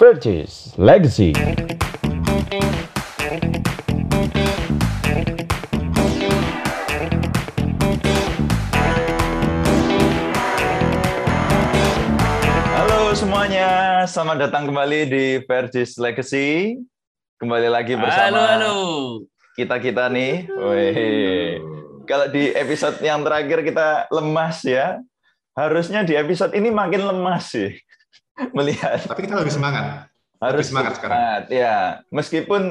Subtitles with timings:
[0.00, 1.36] Purchase Legacy.
[12.80, 16.80] Halo semuanya, selamat datang kembali di Vergis Legacy.
[17.36, 18.76] Kembali lagi bersama Halo, halo.
[19.52, 20.48] kita-kita nih.
[20.48, 21.60] Wih.
[22.08, 24.96] Kalau di episode yang terakhir kita lemas ya,
[25.52, 27.76] harusnya di episode ini makin lemas sih.
[28.56, 30.08] Melihat Tapi kita lebih semangat.
[30.40, 31.12] harus Lebih semangat sekarang.
[31.16, 31.76] semangat, ya.
[32.08, 32.62] Meskipun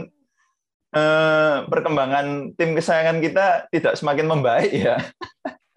[0.89, 2.25] eh, perkembangan
[2.57, 4.97] tim kesayangan kita tidak semakin membaik ya.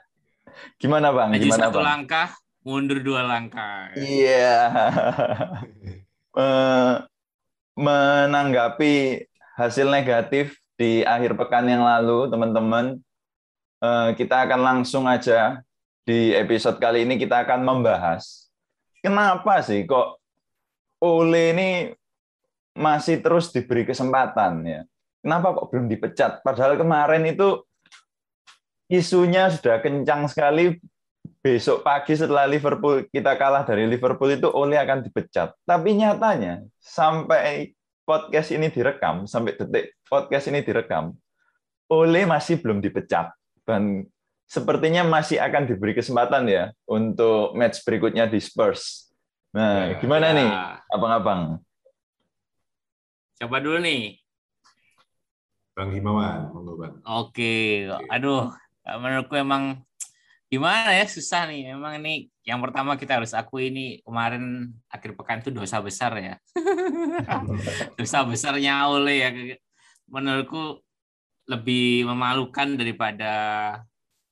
[0.80, 1.28] Gimana bang?
[1.36, 1.84] Maju Gimana satu bang?
[1.84, 2.28] langkah,
[2.64, 3.92] mundur dua langkah.
[3.96, 4.58] Iya.
[6.32, 6.94] Eh,
[7.76, 9.20] menanggapi
[9.52, 12.96] hasil negatif di akhir pekan yang lalu, teman-teman,
[13.84, 15.60] eh, kita akan langsung aja
[16.08, 18.41] di episode kali ini kita akan membahas
[19.02, 20.22] kenapa sih kok
[21.02, 21.70] Ole ini
[22.78, 24.80] masih terus diberi kesempatan ya.
[25.22, 26.40] Kenapa kok belum dipecat?
[26.46, 27.62] Padahal kemarin itu
[28.86, 30.78] isunya sudah kencang sekali
[31.42, 35.54] besok pagi setelah Liverpool kita kalah dari Liverpool itu Ole akan dipecat.
[35.66, 37.74] Tapi nyatanya sampai
[38.06, 41.14] podcast ini direkam, sampai detik podcast ini direkam,
[41.90, 43.34] Ole masih belum dipecat
[43.66, 44.06] dan
[44.52, 49.08] sepertinya masih akan diberi kesempatan ya untuk match berikutnya di Spurs.
[49.56, 50.36] Nah, Ya, gimana Ya.
[50.36, 50.50] nih,
[50.92, 51.40] abang-abang?
[53.40, 54.20] Coba dulu nih.
[55.72, 57.00] Bang Himawan, monggo Bang.
[57.08, 58.52] Oke, aduh,
[58.84, 59.80] menurutku emang
[60.52, 61.72] gimana ya susah nih.
[61.72, 66.34] Emang ini yang pertama kita harus akui ini kemarin akhir pekan itu dosa besar ya.
[67.96, 69.30] dosa besarnya oleh ya.
[70.12, 70.84] Menurutku
[71.48, 73.32] lebih memalukan daripada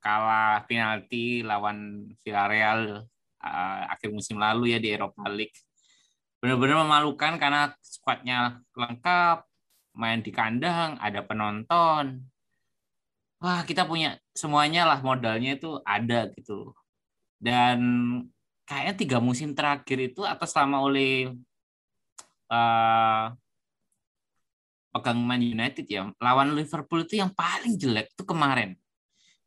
[0.00, 3.04] kalah penalti lawan Villarreal
[3.44, 5.54] uh, akhir musim lalu ya di Eropa League.
[6.40, 9.44] Benar-benar memalukan karena skuadnya lengkap,
[9.92, 12.24] main di kandang, ada penonton.
[13.40, 16.72] Wah, kita punya semuanya lah modalnya itu ada gitu.
[17.36, 17.80] Dan
[18.64, 21.28] kayaknya tiga musim terakhir itu atau selama oleh
[22.48, 23.33] uh,
[24.96, 28.80] pegang Man United ya, lawan Liverpool itu yang paling jelek itu kemarin.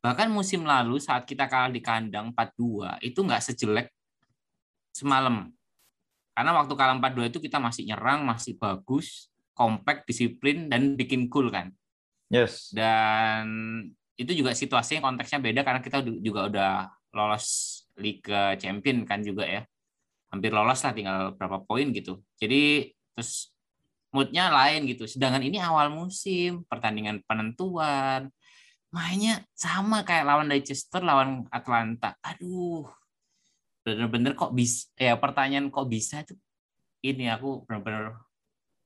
[0.03, 3.87] Bahkan musim lalu saat kita kalah di kandang 4-2 itu nggak sejelek
[4.91, 5.47] semalam.
[6.35, 11.47] Karena waktu kalah 4-2 itu kita masih nyerang, masih bagus, compact, disiplin, dan bikin cool
[11.47, 11.71] kan.
[12.27, 12.67] Yes.
[12.75, 13.47] Dan
[14.19, 16.73] itu juga situasinya konteksnya beda karena kita juga udah
[17.15, 17.45] lolos
[17.95, 19.61] Liga Champion kan juga ya.
[20.33, 22.19] Hampir lolos lah tinggal berapa poin gitu.
[22.41, 23.53] Jadi terus
[24.11, 25.05] moodnya lain gitu.
[25.05, 28.33] Sedangkan ini awal musim, pertandingan penentuan,
[28.93, 32.13] mainnya sama kayak lawan Leicester, lawan Atlanta.
[32.21, 32.85] Aduh,
[33.81, 36.37] bener-bener kok bisa ya pertanyaan kok bisa itu
[37.03, 38.15] ini aku bener-bener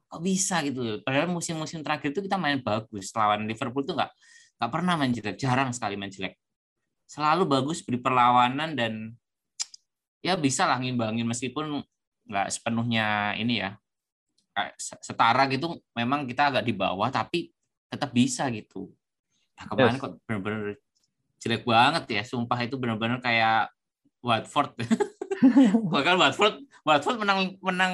[0.07, 3.11] kok bisa gitu padahal musim-musim terakhir itu kita main bagus.
[3.11, 4.11] Lawan Liverpool tuh nggak
[4.57, 5.35] nggak pernah main jelek.
[5.35, 6.39] Jarang sekali main jelek.
[7.03, 9.11] Selalu bagus beri perlawanan dan
[10.23, 11.83] ya bisa lah ngimbangin meskipun
[12.31, 13.75] nggak sepenuhnya ini ya.
[14.79, 17.51] Setara gitu memang kita agak di bawah tapi
[17.91, 18.96] tetap bisa gitu
[19.57, 20.01] nah kemarin Yes.
[20.01, 20.61] kok bener-bener
[21.41, 22.21] jelek banget ya.
[22.25, 23.73] Sumpah itu bener-bener kayak
[24.21, 24.77] Watford.
[25.93, 27.93] Bahkan Watford Watford menang menang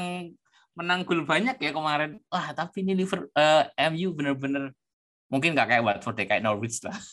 [0.73, 2.19] menang gol banyak ya kemarin.
[2.27, 4.75] Wah tapi ini Liverpool eh, MU bener-bener
[5.31, 6.97] mungkin nggak kayak Watford ya kayak Norwich lah.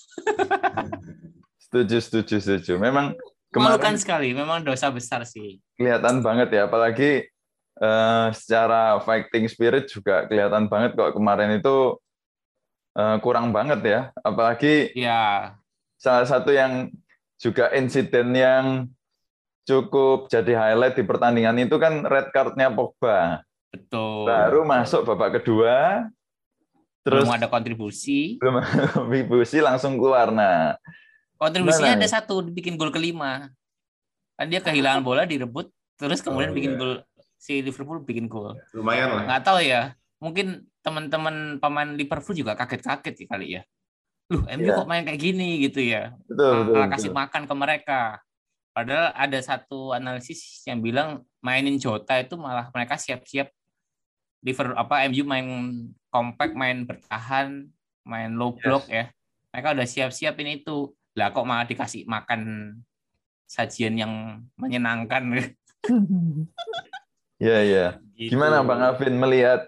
[1.70, 2.82] Setuju, setuju, setuju.
[2.82, 3.14] Memang
[3.54, 5.62] kemarin sekali memang dosa besar sih.
[5.78, 7.30] Kelihatan banget ya, apalagi
[7.78, 11.94] eh, secara fighting spirit juga kelihatan banget kok kemarin itu
[12.92, 14.00] eh, kurang banget ya.
[14.20, 15.54] Apalagi ya
[15.96, 16.88] salah satu yang
[17.36, 18.64] juga insiden yang
[19.62, 23.44] cukup jadi highlight di pertandingan itu kan red card-nya Pogba.
[23.70, 26.10] betul Baru masuk babak kedua,
[27.06, 28.58] terus belum ada kontribusi belum
[28.98, 30.34] kontribusi langsung keluar.
[30.34, 30.74] Nah,
[31.38, 33.46] kontribusinya Gimana ada satu bikin gol kelima
[34.34, 36.80] kan dia kehilangan bola direbut terus kemudian Oh, bikin iya.
[36.80, 36.92] gol
[37.36, 39.24] si Liverpool bikin gol Lumayan lah.
[39.28, 43.62] nggak tahu ya mungkin teman-teman pemain Liverpool juga kaget-kaget ya kali ya
[44.30, 44.78] Loh, MU Iya.
[44.78, 47.18] kok main kayak gini gitu ya betul, betul, malah kasih betul.
[47.18, 48.00] makan ke mereka.
[48.70, 53.50] Padahal ada satu analisis yang bilang mainin Jota itu malah mereka siap-siap
[54.46, 55.46] Liver apa MU main
[56.08, 57.66] compact, main bertahan,
[58.06, 59.10] main low block ya.
[59.50, 60.94] Mereka udah siap-siapin itu.
[61.18, 62.72] Lah kok malah dikasih makan
[63.50, 64.12] sajian yang
[64.54, 65.26] menyenangkan.
[67.40, 67.86] Iya, iya.
[68.20, 68.36] Gitu.
[68.36, 69.64] Gimana Bang Afin melihat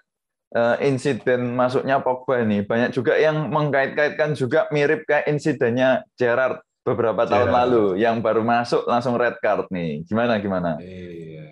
[0.85, 2.61] insiden masuknya Pogba ini?
[2.61, 7.57] Banyak juga yang mengkait-kaitkan juga mirip kayak insidennya Gerrard beberapa tahun Gerrard.
[7.57, 10.05] lalu yang baru masuk langsung red card nih.
[10.05, 10.77] Gimana gimana?
[10.83, 11.47] Iya.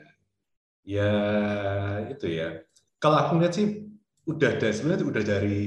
[0.84, 1.12] Ya
[2.12, 2.60] itu ya.
[3.00, 3.88] Kalau aku lihat sih
[4.28, 5.60] udah dari sebenarnya udah dari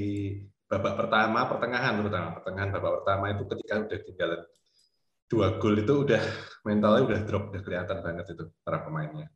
[0.70, 4.42] babak pertama, pertengahan terutama pertengahan babak pertama itu ketika udah tinggalan
[5.26, 6.22] dua gol itu udah
[6.68, 9.28] mentalnya udah drop, udah kelihatan banget itu para pemainnya.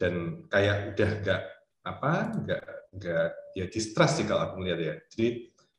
[0.00, 1.42] Dan kayak udah nggak
[1.84, 4.94] apa, nggak nggak ya distrust sih kalau aku melihat ya.
[5.12, 5.28] Jadi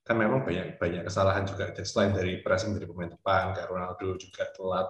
[0.02, 4.44] kan memang banyak banyak kesalahan juga selain dari pressing dari pemain depan, kayak Ronaldo juga
[4.52, 4.90] telat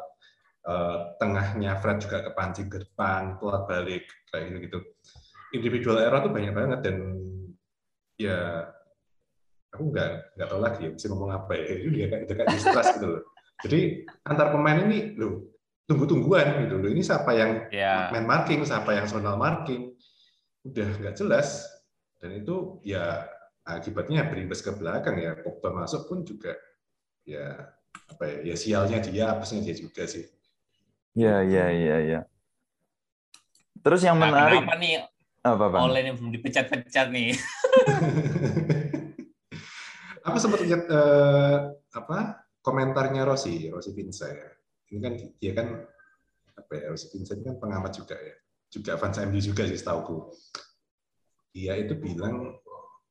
[0.61, 4.79] eh, tengahnya Fred juga kepancing ke depan, telat balik kayak gitu gitu.
[5.51, 6.97] Individual error tuh banyak banget dan
[8.15, 8.69] ya
[9.71, 12.91] aku nggak nggak tahu lagi ya mesti ngomong apa ya itu dia kayak kayak distrust
[12.99, 13.23] gitu loh
[13.63, 13.79] jadi
[14.27, 15.47] antar pemain ini lo
[15.87, 18.11] tunggu-tungguan gitu loh ini siapa yang Ya.
[18.11, 19.95] main marking siapa yang zonal marking
[20.67, 21.65] udah nggak jelas
[22.21, 23.25] dan itu ya
[23.65, 26.53] akibatnya berimbas ke belakang ya Pogba masuk pun juga
[27.25, 27.73] ya
[28.07, 30.25] apa ya ya sialnya dia apesnya dia juga sih
[31.11, 32.19] Iya, iya, iya, iya.
[33.83, 35.03] Terus yang Nah, menarik kenapa nih
[35.43, 35.91] apa, Bang?
[35.91, 37.35] Oleh ini belum dipecat-pecat nih?
[40.27, 41.57] aku sempat lihat eh,
[41.97, 44.47] apa komentarnya Rossi Rossi Pinsa ya
[44.93, 45.67] ini kan dia kan
[46.55, 48.35] apa ya Rossi Pinsa ini kan pengamat juga ya
[48.71, 50.31] juga fans MU juga sih setauku
[51.51, 52.55] dia itu bilang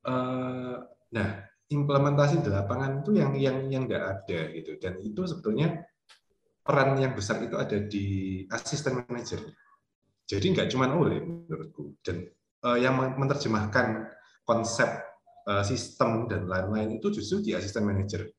[0.05, 0.77] eh,
[1.13, 1.29] nah
[1.71, 4.77] implementasi di lapangan itu yang yang yang nggak ada gitu.
[4.81, 5.87] Dan itu sebetulnya
[6.61, 8.05] peran yang besar itu ada di
[8.51, 9.55] asisten manajernya
[10.31, 11.99] jadi nggak cuma oleh menurutku.
[12.07, 12.31] Dan
[12.63, 14.15] eh, yang menerjemahkan
[14.47, 14.87] konsep
[15.51, 18.31] eh, sistem dan lain-lain itu justru di asisten manajer.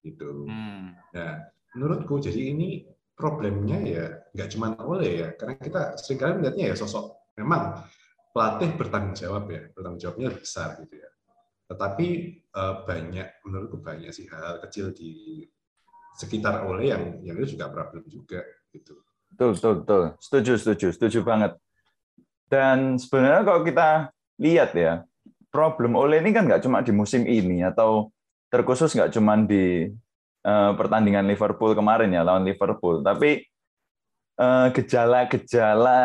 [0.00, 0.48] Gitu.
[0.48, 0.96] Hmm.
[1.12, 1.44] Nah,
[1.76, 6.76] menurutku jadi ini problemnya ya nggak cuma oleh ya, karena kita sering kali melihatnya ya
[6.76, 7.80] sosok memang
[8.36, 11.08] pelatih bertanggung jawab ya, bertanggung jawabnya besar gitu ya.
[11.72, 12.06] Tetapi
[12.36, 15.40] eh, banyak menurutku banyak sih hal kecil di
[16.20, 18.44] sekitar oleh yang yang itu juga problem juga
[18.76, 19.00] gitu.
[19.32, 20.02] Betul, betul, betul.
[20.20, 21.52] Setuju, setuju, setuju banget.
[22.52, 23.88] Dan sebenarnya kalau kita
[24.36, 25.08] lihat ya,
[25.48, 28.12] problem Ole ini kan nggak cuma di musim ini atau
[28.52, 29.88] terkhusus nggak cuma di
[30.44, 33.40] eh, pertandingan Liverpool kemarin ya lawan Liverpool, tapi
[34.36, 36.04] eh, gejala-gejala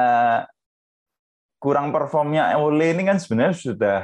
[1.61, 3.99] kurang performnya Ole ini kan sebenarnya sudah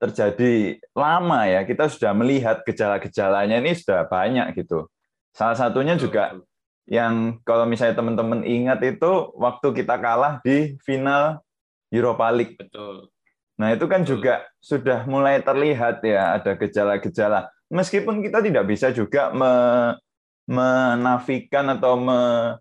[0.00, 1.68] terjadi lama ya.
[1.68, 4.88] Kita sudah melihat gejala-gejalanya ini sudah banyak gitu.
[5.36, 6.40] Salah satunya juga
[6.88, 11.44] yang kalau misalnya teman-teman ingat itu waktu kita kalah di final
[11.92, 12.56] Europa League.
[12.56, 13.12] Betul.
[13.60, 14.10] Nah, itu kan Betul.
[14.16, 17.52] juga sudah mulai terlihat ya ada gejala-gejala.
[17.68, 20.00] Meskipun kita tidak bisa juga me-
[20.46, 22.56] menafikan atau me-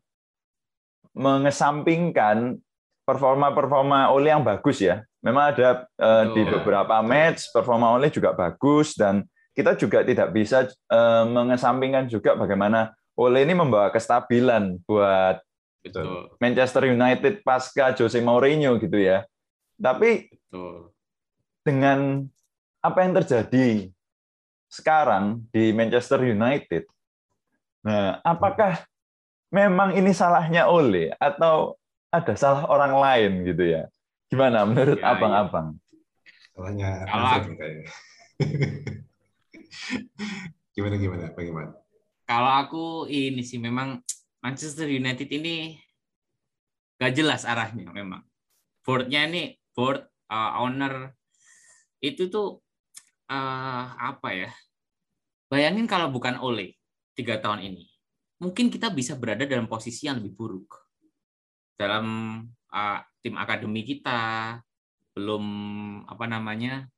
[1.16, 2.60] mengesampingkan
[3.06, 5.06] performa-performa Ole yang bagus ya.
[5.22, 9.24] Memang ada eh, di beberapa match performa Ole juga bagus dan
[9.56, 15.40] kita juga tidak bisa eh, mengesampingkan juga bagaimana Ole ini membawa kestabilan buat
[15.86, 16.34] Betul.
[16.42, 19.24] Manchester United pasca Jose Mourinho gitu ya.
[19.78, 20.92] Tapi Betul.
[21.62, 22.26] dengan
[22.82, 23.94] apa yang terjadi
[24.68, 26.90] sekarang di Manchester United,
[27.86, 28.84] nah apakah
[29.54, 31.80] memang ini salahnya Ole atau
[32.22, 33.84] ada salah orang lain gitu ya?
[34.32, 35.76] Gimana menurut Ya, abang-abang?
[36.56, 37.28] Salahnya Kalau
[40.76, 41.72] gimana gimana bagaimana?
[42.26, 44.02] Kalau aku ini sih memang
[44.42, 45.78] Manchester United ini
[47.00, 48.24] gak jelas arahnya memang.
[48.86, 51.12] Boardnya ini board uh, owner
[52.00, 52.64] itu tuh
[53.30, 54.52] uh, apa ya?
[55.52, 56.80] Bayangin kalau bukan Ole
[57.14, 57.86] tiga tahun ini,
[58.42, 60.85] mungkin kita bisa berada dalam posisi yang lebih buruk
[61.76, 62.06] dalam
[62.72, 64.60] uh, tim akademi kita.
[65.16, 65.46] Belum
[66.04, 66.92] apa namanya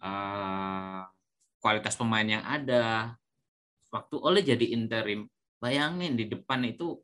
[0.00, 1.04] uh,
[1.60, 3.16] kualitas pemain yang ada.
[3.92, 5.28] Waktu Ole jadi interim
[5.60, 6.96] bayangin di depan itu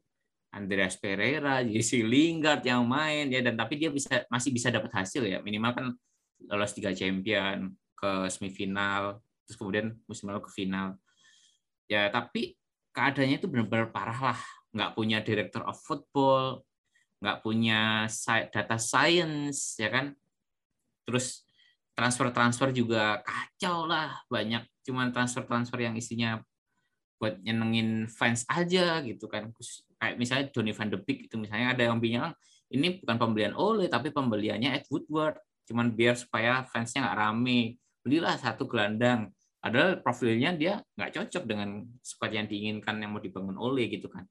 [0.55, 5.27] Andreas Pereira, Jesse Lingard yang main ya dan tapi dia bisa masih bisa dapat hasil
[5.27, 5.43] ya.
[5.43, 5.87] Minimal kan
[6.47, 10.97] lolos tiga champion ke semifinal terus kemudian musim lalu ke final.
[11.91, 12.55] Ya tapi
[12.95, 14.41] keadaannya itu benar-benar parah lah.
[14.71, 16.63] Nggak punya director of football
[17.25, 18.05] nggak punya
[18.53, 20.13] data science ya kan?
[21.09, 21.49] Terus
[21.97, 24.61] transfer-transfer juga kacau lah banyak.
[24.85, 26.45] Cuman transfer-transfer yang isinya
[27.17, 29.49] buat nyenengin fans aja gitu kan.
[29.97, 32.37] Kayak misalnya Donny van de Beek itu misalnya ada yang bilang
[32.69, 35.41] ini bukan pembelian Ole tapi pembeliannya Ed Woodward.
[35.65, 37.81] Cuman biar supaya fansnya nggak rame.
[38.05, 39.33] Belilah satu gelandang.
[39.65, 44.29] Padahal profilnya dia nggak cocok dengan squad yang diinginkan yang mau dibangun Ole gitu kan.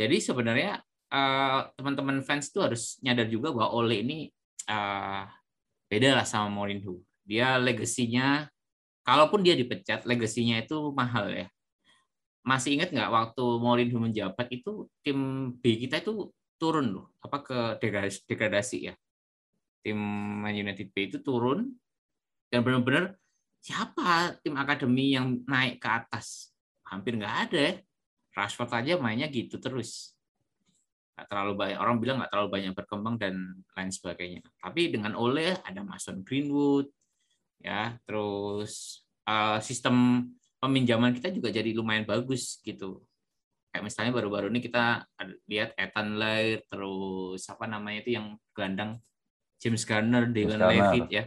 [0.00, 4.18] Jadi sebenarnya eh, teman-teman fans itu harus nyadar juga bahwa Ole ini
[4.66, 5.22] eh,
[5.86, 7.02] beda lah sama Mourinho.
[7.26, 8.46] Dia legasinya
[9.06, 11.46] kalaupun dia dipecat legasinya itu mahal ya.
[12.46, 17.58] Masih ingat nggak waktu Mourinho menjabat itu tim B kita itu turun loh apa ke
[17.82, 18.94] degradasi, degradasi ya?
[19.86, 19.98] Tim
[20.42, 21.70] Man United B itu turun
[22.50, 23.14] dan benar-benar
[23.62, 26.54] siapa tim akademi yang naik ke atas?
[26.86, 27.74] Hampir nggak ada ya.
[28.36, 30.15] Rashford aja mainnya gitu terus
[31.16, 33.34] nggak terlalu banyak orang bilang nggak terlalu banyak berkembang dan
[33.72, 34.44] lain sebagainya.
[34.60, 36.92] Tapi dengan Ole ada Mason Greenwood
[37.56, 40.28] ya terus uh, sistem
[40.60, 43.00] peminjaman kita juga jadi lumayan bagus gitu.
[43.72, 45.08] Kayak misalnya baru-baru ini kita
[45.48, 49.00] lihat Ethan Lair terus apa namanya itu yang gelandang
[49.56, 51.24] James Garner, Dylan Levitt ya.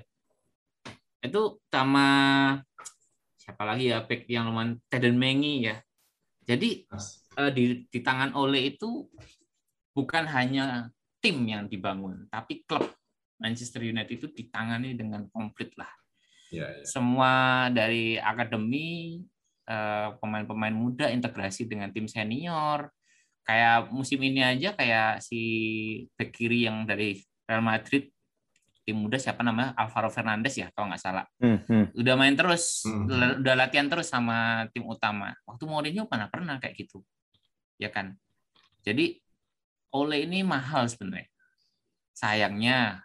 [1.17, 2.08] Itu sama
[3.41, 5.81] siapa lagi ya back yang lumayan Teden Mengi ya.
[6.46, 6.86] Jadi
[7.38, 9.10] uh, di di tangan Ole itu
[9.93, 12.88] bukan hanya tim yang dibangun, tapi klub
[13.39, 15.89] Manchester United itu ditangani dengan komplit lah.
[16.51, 16.84] Ya, ya.
[16.84, 19.22] Semua dari akademi,
[19.67, 22.91] eh, pemain-pemain muda integrasi dengan tim senior.
[23.48, 25.41] Kayak musim ini aja kayak si
[26.13, 27.17] bek kiri yang dari
[27.50, 28.13] Real Madrid
[28.89, 31.86] tim muda siapa namanya Alvaro Fernandes ya kalau nggak salah hmm, hmm.
[31.93, 33.46] udah main terus hmm.
[33.46, 37.05] udah latihan terus sama tim utama waktu Mourinho pernah pernah kayak gitu
[37.77, 38.17] ya kan
[38.81, 39.22] jadi
[39.96, 41.29] Ole ini mahal sebenarnya.
[42.13, 43.01] Sayangnya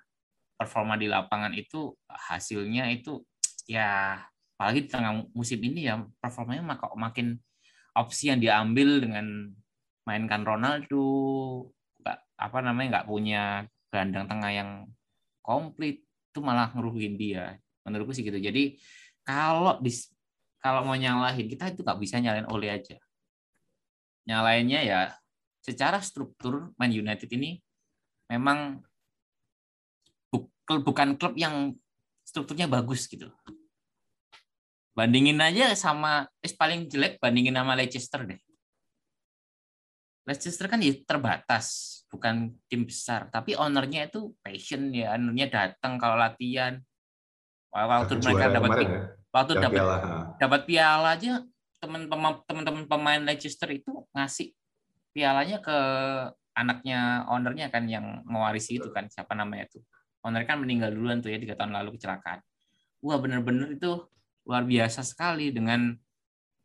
[0.58, 3.24] performa di lapangan itu hasilnya itu
[3.64, 4.20] ya
[4.54, 7.40] apalagi di tengah musim ini ya performanya makin
[7.96, 9.50] opsi yang diambil dengan
[10.04, 11.06] mainkan Ronaldo
[12.02, 13.42] nggak apa namanya nggak punya
[13.88, 14.70] gelandang tengah yang
[15.40, 17.58] komplit itu malah ngerugiin dia.
[17.86, 18.36] Menurutku sih gitu.
[18.36, 18.78] Jadi
[19.22, 19.90] kalau di
[20.58, 22.96] kalau mau nyalahin kita itu nggak bisa nyalain Ole aja.
[24.24, 25.00] Nyalainnya ya
[25.64, 27.56] secara struktur Man United ini
[28.28, 28.84] memang
[30.68, 31.72] bukan klub yang
[32.24, 33.32] strukturnya bagus gitu.
[34.94, 38.40] Bandingin aja sama eh, paling jelek bandingin sama Leicester deh.
[40.24, 46.16] Leicester kan ya terbatas, bukan tim besar, tapi ownernya itu passion ya, ownernya datang kalau
[46.16, 46.80] latihan.
[47.74, 48.88] Waktu mereka dapat ya?
[49.34, 49.82] waktu dapat
[50.38, 51.42] dapat piala aja
[51.82, 54.54] teman-teman pemain Leicester itu ngasih
[55.14, 55.78] pialanya ke
[56.54, 59.82] anaknya ownernya kan yang mewarisi itu kan siapa namanya itu
[60.24, 62.40] owner kan meninggal duluan tuh ya tiga tahun lalu kecelakaan.
[63.04, 64.08] Wah bener-bener itu
[64.48, 65.92] luar biasa sekali dengan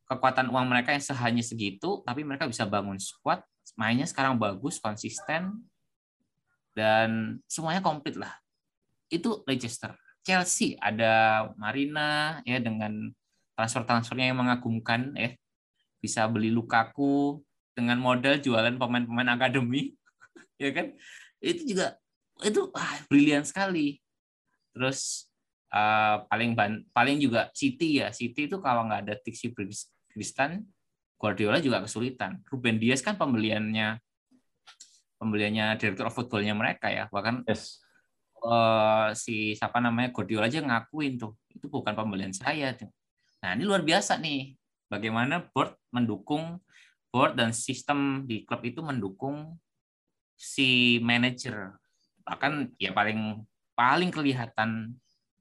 [0.07, 3.43] kekuatan uang mereka yang sehanya segitu tapi mereka bisa bangun squad
[3.77, 5.59] mainnya sekarang bagus konsisten
[6.73, 8.31] dan semuanya komplit lah.
[9.11, 9.93] Itu Leicester.
[10.23, 13.11] Chelsea ada Marina ya dengan
[13.59, 15.35] transfer-transfernya yang mengagumkan ya.
[15.99, 19.95] Bisa beli Lukaku dengan modal jualan pemain-pemain akademi
[20.63, 20.95] ya kan?
[21.39, 21.95] Itu juga
[22.43, 23.99] itu ah, brilian sekali.
[24.71, 25.27] Terus
[25.73, 28.13] uh, paling ban, paling juga City ya.
[28.15, 29.51] City itu kalau nggak ada Tixi
[30.09, 30.63] Kristan
[31.19, 32.39] Guardiola juga kesulitan.
[32.47, 33.99] Ruben Dias kan pembeliannya
[35.19, 37.11] pembeliannya direktur of footballnya mereka ya.
[37.11, 37.83] Bahkan yes.
[38.39, 42.71] uh, si siapa namanya Guardiola aja ngakuin tuh itu bukan pembelian saya.
[42.71, 42.87] Tuh.
[43.43, 44.55] nah ini luar biasa nih.
[44.89, 46.57] Bagaimana board mendukung
[47.09, 49.57] board dan sistem di klub itu mendukung
[50.37, 51.73] si manajer
[52.21, 53.41] bahkan ya paling
[53.73, 54.93] paling kelihatan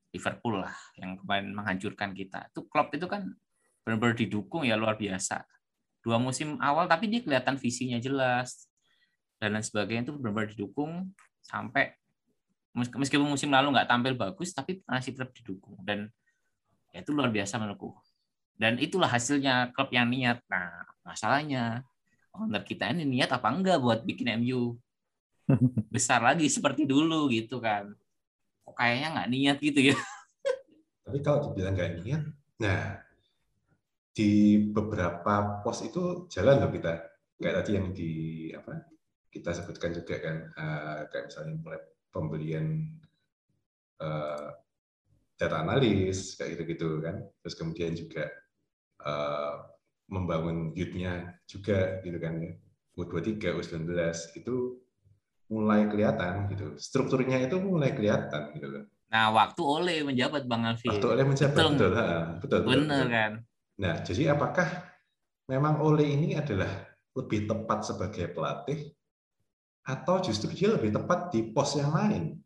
[0.08, 2.48] Liverpool lah yang kemarin menghancurkan kita.
[2.48, 3.28] Itu klub itu kan
[3.84, 5.44] benar-benar didukung ya luar biasa.
[6.00, 8.66] Dua musim awal tapi dia kelihatan visinya jelas
[9.36, 11.12] dan lain sebagainya itu benar-benar didukung
[11.44, 11.92] sampai
[12.72, 15.76] meskipun musim lalu nggak tampil bagus tapi masih tetap didukung.
[15.84, 16.08] Dan
[16.88, 17.92] ya itu luar biasa menurutku
[18.58, 20.42] dan itulah hasilnya klub yang niat.
[20.50, 21.86] Nah, masalahnya
[22.34, 24.74] owner kita ini niat apa enggak buat bikin MU
[25.94, 27.94] besar lagi seperti dulu gitu kan.
[28.66, 29.96] Kok kayaknya nggak niat gitu ya.
[31.06, 32.22] Tapi kalau dibilang nggak niat,
[32.60, 33.00] nah
[34.12, 36.92] di beberapa pos itu jalan loh kita.
[37.38, 38.12] Kayak tadi yang di
[38.50, 38.82] apa
[39.30, 42.66] kita sebutkan juga kan, uh, kayak misalnya mulai pembelian
[44.02, 44.50] uh,
[45.38, 47.22] data analis kayak gitu-gitu kan.
[47.40, 48.26] Terus kemudian juga
[49.02, 49.66] uh,
[50.08, 52.52] membangun youth-nya juga gitu kan ya.
[52.98, 53.94] U23, U19
[54.34, 54.82] itu
[55.48, 56.74] mulai kelihatan gitu.
[56.76, 58.84] Strukturnya itu mulai kelihatan gitu loh.
[59.08, 60.90] Nah, waktu oleh menjabat Bang Alfi.
[60.90, 63.06] Waktu oleh menjabat betul, betul, ha, betul, betul, betul.
[63.08, 63.32] kan.
[63.78, 64.68] Nah, jadi apakah
[65.48, 66.68] memang oleh ini adalah
[67.16, 68.92] lebih tepat sebagai pelatih
[69.88, 72.36] atau justru dia lebih tepat di pos yang lain?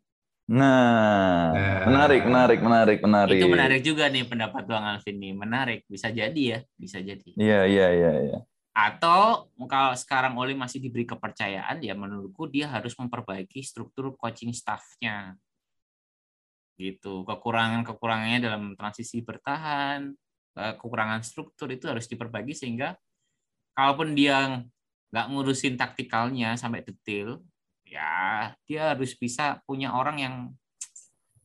[0.43, 3.39] Nah, nah, menarik, menarik, menarik, menarik.
[3.39, 5.31] Itu menarik juga nih pendapat Bang Alvin nih.
[5.31, 7.31] Menarik, bisa jadi ya, bisa jadi.
[7.39, 8.39] Iya, iya, iya, iya.
[8.75, 15.39] Atau kalau sekarang Oli masih diberi kepercayaan, ya menurutku dia harus memperbaiki struktur coaching staff-nya.
[16.75, 17.23] Gitu.
[17.23, 20.11] Kekurangan-kekurangannya dalam transisi bertahan,
[20.59, 22.99] eh, kekurangan struktur itu harus diperbaiki sehingga
[23.77, 24.67] kalaupun dia
[25.13, 27.39] nggak ngurusin taktikalnya sampai detail,
[27.93, 30.35] ya dia harus bisa punya orang yang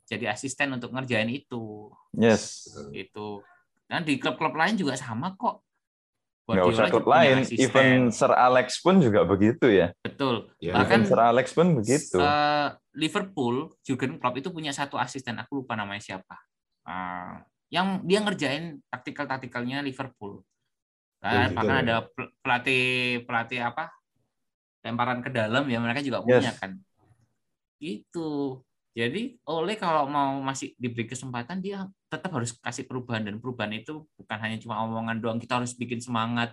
[0.08, 1.92] jadi asisten untuk ngerjain itu.
[2.16, 2.64] Yes.
[2.96, 3.44] Itu.
[3.84, 5.60] Dan di klub-klub lain juga sama kok.
[6.48, 7.60] Nggak usah klub lain, asisten.
[7.60, 9.92] even Sir Alex pun juga begitu ya.
[10.00, 10.48] Betul.
[10.56, 12.16] Ya, Bahkan Even Sir Alex pun begitu.
[12.16, 16.40] eh, Liverpool, Jurgen Klopp itu punya satu asisten, aku lupa namanya siapa.
[16.88, 20.40] Ah, yang dia ngerjain taktikal-taktikalnya Liverpool.
[21.20, 21.82] Nah, gitu bahkan ya.
[21.84, 22.84] ada pel- pelatih
[23.28, 23.92] pelatih apa?
[24.82, 26.58] Lemparan ke dalam ya mereka juga punya Yes.
[26.58, 26.78] kan.
[27.78, 28.58] Gitu.
[28.92, 34.02] Jadi oleh kalau mau masih diberi kesempatan dia tetap harus kasih perubahan dan perubahan itu
[34.18, 36.50] bukan hanya cuma omongan doang kita harus bikin semangat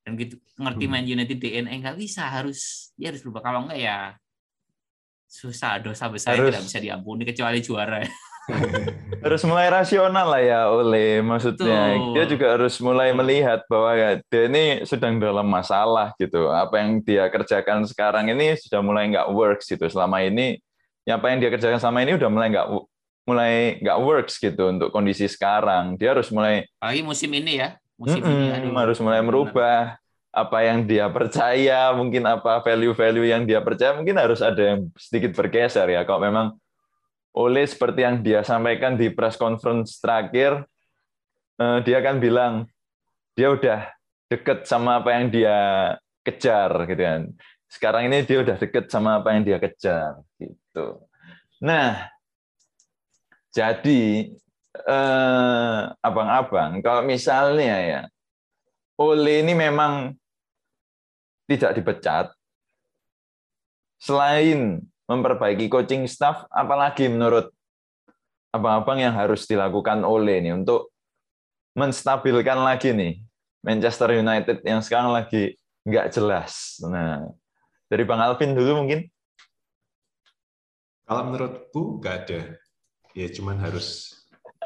[0.00, 0.92] dan gitu ngerti Hmm.
[0.96, 3.98] Man United DNA nggak bisa harus dia harus berubah kalau enggak ya
[5.28, 6.54] susah dosa besar Harus.
[6.54, 8.00] tidak bisa diampuni kecuali juara
[9.24, 11.96] harus mulai rasional lah ya oleh maksudnya.
[11.96, 12.12] Betul.
[12.12, 16.52] dia juga harus mulai melihat bahwa ya, dia ini sedang dalam masalah gitu.
[16.52, 19.88] Apa yang dia kerjakan sekarang ini sudah mulai nggak works gitu.
[19.88, 20.60] Selama ini
[21.08, 22.68] apa yang dia kerjakan selama ini udah mulai nggak
[23.24, 25.96] mulai nggak works gitu untuk kondisi sekarang.
[25.96, 27.80] Dia harus mulai apalagi musim ini ya.
[27.96, 29.96] Musim ini Mm-mm, aduh, harus mulai merubah
[30.34, 35.32] apa yang dia percaya mungkin apa value-value yang dia percaya mungkin harus ada yang sedikit
[35.32, 36.02] bergeser ya.
[36.02, 36.58] Kalau memang
[37.34, 40.62] oleh seperti yang dia sampaikan di press conference terakhir
[41.58, 42.70] eh, dia kan bilang
[43.34, 43.90] dia udah
[44.30, 45.58] deket sama apa yang dia
[46.22, 47.22] kejar gitu kan.
[47.66, 51.02] Sekarang ini dia udah deket sama apa yang dia kejar gitu.
[51.58, 52.06] Nah
[53.50, 54.30] jadi
[54.86, 58.02] eh, abang-abang kalau misalnya ya
[58.94, 60.14] Ole ini memang
[61.50, 62.30] tidak dipecat.
[63.98, 67.52] Selain memperbaiki coaching staff apalagi menurut
[68.54, 70.94] abang-abang yang harus dilakukan Ole ini untuk
[71.74, 73.18] menstabilkan lagi nih
[73.64, 76.80] Manchester United yang sekarang lagi nggak jelas.
[76.84, 77.28] Nah,
[77.90, 79.08] dari Bang Alvin dulu mungkin.
[81.04, 82.40] Kalau menurutku nggak ada.
[83.14, 84.16] Ya cuman harus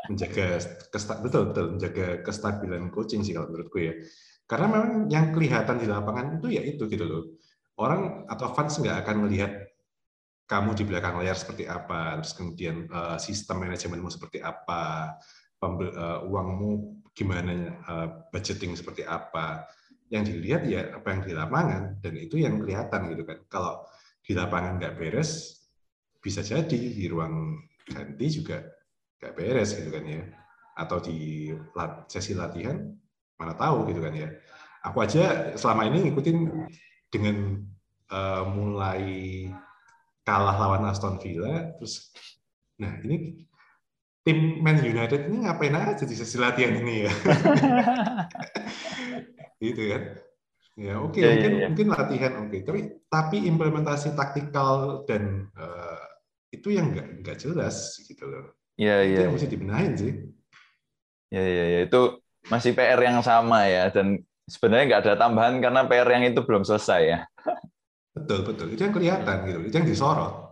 [0.09, 3.93] menjaga kesta betul betul menjaga kestabilan coaching sih kalau menurutku ya.
[4.49, 7.25] Karena memang yang kelihatan di lapangan itu ya itu gitu loh.
[7.79, 9.58] Orang atau fans nggak akan melihat
[10.49, 15.15] kamu di belakang layar seperti apa, terus kemudian eh, sistem manajemenmu seperti apa,
[15.61, 16.71] pembel- eh, uangmu
[17.13, 17.53] gimana,
[17.85, 19.69] eh, budgeting seperti apa.
[20.09, 23.39] Yang dilihat ya apa yang di lapangan dan itu yang kelihatan gitu kan.
[23.53, 23.85] Kalau
[24.25, 25.61] di lapangan nggak beres,
[26.25, 26.65] bisa jadi
[26.97, 28.65] di ruang ganti juga
[29.19, 30.23] nggak beres gitu kan ya
[30.79, 31.51] atau di
[32.07, 32.79] sesi latihan
[33.35, 34.31] mana tahu gitu kan ya
[34.87, 36.39] aku aja selama ini ngikutin
[37.11, 37.37] dengan
[38.09, 39.05] eh, mulai
[40.29, 42.13] kalah lawan Aston Villa terus
[42.77, 43.49] nah ini
[44.21, 47.13] tim Man United ini ngapain aja di sesi latihan ini ya
[49.65, 50.03] gitu kan
[50.79, 51.67] ya oke Ya, ya, mungkin ya.
[51.73, 56.03] mungkin latihan oke tapi tapi implementasi taktikal dan eh,
[56.55, 60.13] itu yang nggak nggak jelas gitu loh Ya, itu ya, yang mesti dibenahin sih
[61.35, 61.79] ya, ya, ya.
[61.91, 63.91] Itu masih PR yang sama ya.
[63.91, 67.21] Dan sebenarnya nggak ada tambahan karena PR yang itu belum selesai ya.
[68.19, 70.49] Betul betul itu yang kelihatan gitu itu yang disorot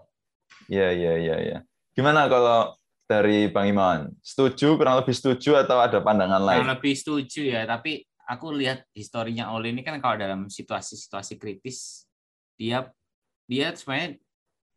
[0.66, 1.58] Ya, ya, ya, ya.
[1.94, 2.74] Gimana kalau
[3.06, 4.10] dari Bang Iman?
[4.18, 6.58] Setuju, kurang lebih setuju atau ada pandangan lain?
[6.62, 12.10] Kurang lebih setuju ya, tapi aku lihat historinya Ole ini kan kalau dalam situasi-situasi kritis
[12.58, 12.90] dia
[13.46, 14.18] dia sebenarnya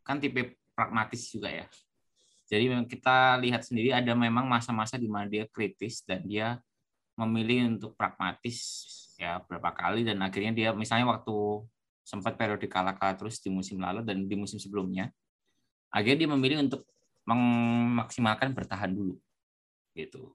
[0.05, 1.65] kan tipe pragmatis juga ya.
[2.49, 6.61] Jadi memang kita lihat sendiri ada memang masa-masa di mana dia kritis dan dia
[7.17, 8.85] memilih untuk pragmatis
[9.19, 11.35] ya berapa kali dan akhirnya dia misalnya waktu
[12.03, 15.13] sempat periode kalah-kalah terus di musim lalu dan di musim sebelumnya
[15.89, 16.85] akhirnya dia memilih untuk
[17.25, 19.17] memaksimalkan bertahan dulu
[19.93, 20.33] gitu.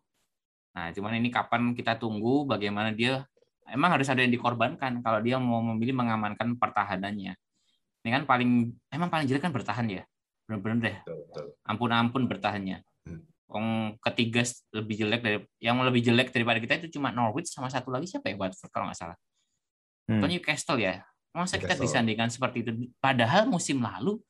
[0.75, 3.23] Nah, cuman ini kapan kita tunggu bagaimana dia
[3.71, 7.33] emang harus ada yang dikorbankan kalau dia mau memilih mengamankan pertahanannya.
[8.05, 10.03] Ini kan paling emang paling jelek kan bertahan ya.
[10.45, 10.97] Benar-benar deh.
[11.07, 11.47] betul, betul.
[11.65, 12.85] Ampun-ampun bertahannya.
[13.09, 13.23] Hmm.
[13.49, 13.67] Wong
[14.03, 14.45] ketiga
[14.77, 18.29] lebih jelek dari yang lebih jelek daripada kita itu cuma Norwich sama satu lagi siapa
[18.29, 19.19] ya Watford kalau nggak salah.
[20.11, 20.21] Hmm.
[20.21, 21.01] Atau Newcastle ya.
[21.35, 22.71] Masa kita disandingkan seperti itu
[23.03, 24.23] padahal musim lalu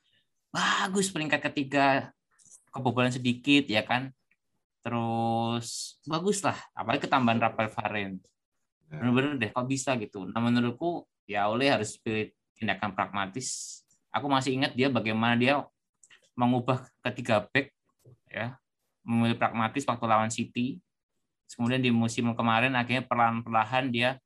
[0.49, 2.09] bagus peringkat ketiga
[2.73, 4.09] kebobolan sedikit ya kan.
[4.85, 8.21] Terus bagus lah, apalagi ketambahan Rafael Varane.
[8.89, 10.29] Nah, Bener-bener deh, kok bisa gitu.
[10.29, 13.81] Nah menurutku ya oleh harus pilih tindakan pragmatis.
[14.13, 15.65] Aku masih ingat dia bagaimana dia
[16.37, 17.73] mengubah ketiga back
[18.29, 18.57] ya,
[19.05, 20.81] memilih pragmatis waktu lawan City.
[21.53, 24.21] Kemudian di musim kemarin akhirnya perlahan-perlahan dia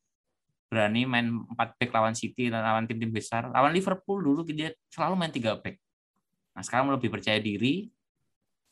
[0.69, 3.49] berani main 4 back lawan City dan lawan tim-tim besar.
[3.49, 5.77] Lawan Liverpool dulu dia selalu main 3 back.
[6.53, 7.89] Nah, sekarang lebih percaya diri.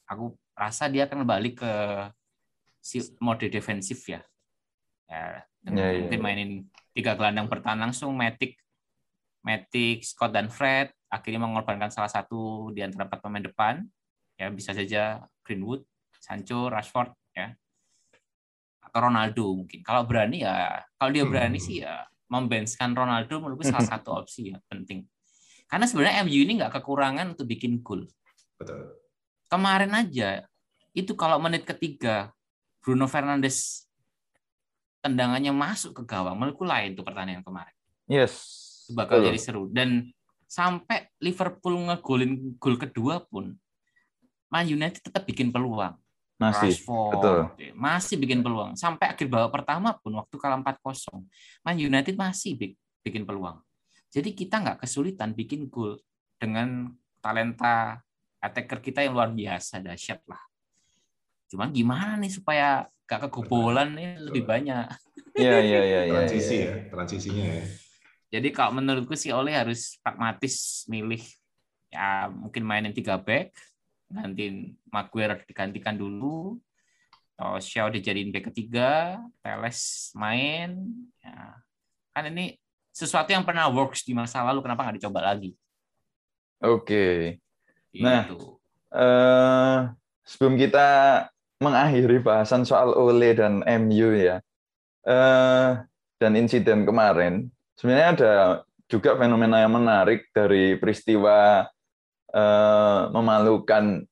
[0.07, 1.73] Aku rasa dia akan balik ke
[2.79, 4.23] si mode defensif ya.
[5.07, 6.25] Ya, dengan ya, mungkin ya.
[6.25, 6.51] mainin
[6.91, 8.59] tiga gelandang bertahan langsung Matic
[9.47, 13.87] Matic, Scott dan Fred akhirnya mengorbankan salah satu di antara empat pemain depan
[14.35, 15.87] ya bisa saja Greenwood,
[16.19, 17.55] Sancho, Rashford ya
[19.03, 19.81] Ronaldo mungkin.
[19.85, 21.67] Kalau berani ya kalau dia berani Hmm.
[21.67, 25.07] sih ya membenchkan Ronaldo menurutku salah satu opsi ya penting.
[25.67, 28.07] Karena sebenarnya MU ini nggak kekurangan untuk bikin gol.
[28.59, 28.97] Betul.
[29.47, 30.43] Kemarin aja
[30.97, 32.33] itu kalau menit ketiga
[32.83, 33.87] Bruno Fernandes
[35.03, 37.75] tendangannya masuk ke gawang, menurutku lain tuh pertandingan kemarin.
[38.11, 38.35] Yes.
[38.87, 39.27] Itu bakal Betul.
[39.31, 40.11] jadi seru dan
[40.47, 43.55] sampai Liverpool ngegolin gol kedua pun
[44.47, 45.99] Man United tetap bikin peluang.
[46.37, 46.77] Masih.
[46.77, 47.39] Rashford betul.
[47.57, 48.77] ya, masih bikin peluang.
[48.77, 51.25] Sampai akhir babak pertama pun waktu kalah 4-0,
[51.65, 53.61] Man United masih bi- bikin peluang.
[54.13, 55.97] Jadi kita nggak kesulitan bikin gol
[56.37, 56.93] dengan
[57.25, 58.01] talenta
[58.41, 60.41] attacker kita yang luar biasa dahsyat lah.
[61.49, 64.87] Cuman gimana nih supaya gak kebobolan nih lebih banyak.
[65.37, 66.15] Iya, iya, iya, iya.
[66.17, 66.65] Transisi iya.
[66.65, 67.65] ya, transisinya ya.
[68.37, 71.23] Jadi kalau menurutku sih Oleh harus pragmatis milih
[71.93, 73.55] ya mungkin mainin tiga back,
[74.11, 76.59] gantiin Maguire digantikan dulu,
[77.37, 80.89] atau Shaw dijadiin back ketiga, Teles main,
[81.21, 81.61] ya.
[82.17, 82.57] kan ini
[82.97, 85.53] sesuatu yang pernah works di masa lalu, kenapa nggak dicoba lagi?
[86.65, 87.37] Oke.
[88.01, 88.25] Nah.
[88.25, 88.57] Gitu.
[88.97, 89.79] eh
[90.25, 90.89] sebelum kita
[91.61, 94.41] mengakhiri bahasan soal Ole dan MU ya,
[95.05, 95.71] eh
[96.17, 98.35] dan insiden kemarin, sebenarnya ada
[98.89, 101.69] juga fenomena yang menarik dari peristiwa
[102.37, 104.05] eh, memalukan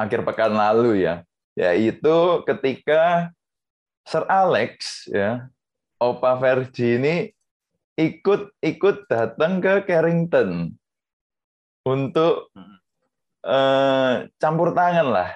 [0.00, 3.32] akhir pekan lalu ya, yaitu ketika
[4.08, 5.52] Sir Alex ya,
[6.00, 7.16] Opa Verdi ini
[7.96, 10.72] ikut ikut datang ke Carrington
[11.84, 12.48] untuk
[13.44, 15.30] eh, campur tangan lah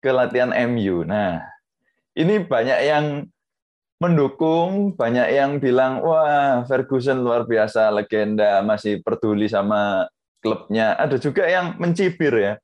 [0.00, 1.02] ke latihan MU.
[1.02, 1.42] Nah,
[2.14, 3.06] ini banyak yang
[3.96, 10.04] mendukung, banyak yang bilang, wah Ferguson luar biasa, legenda, masih peduli sama
[10.40, 10.96] klubnya.
[10.96, 12.54] Ada juga yang mencibir ya.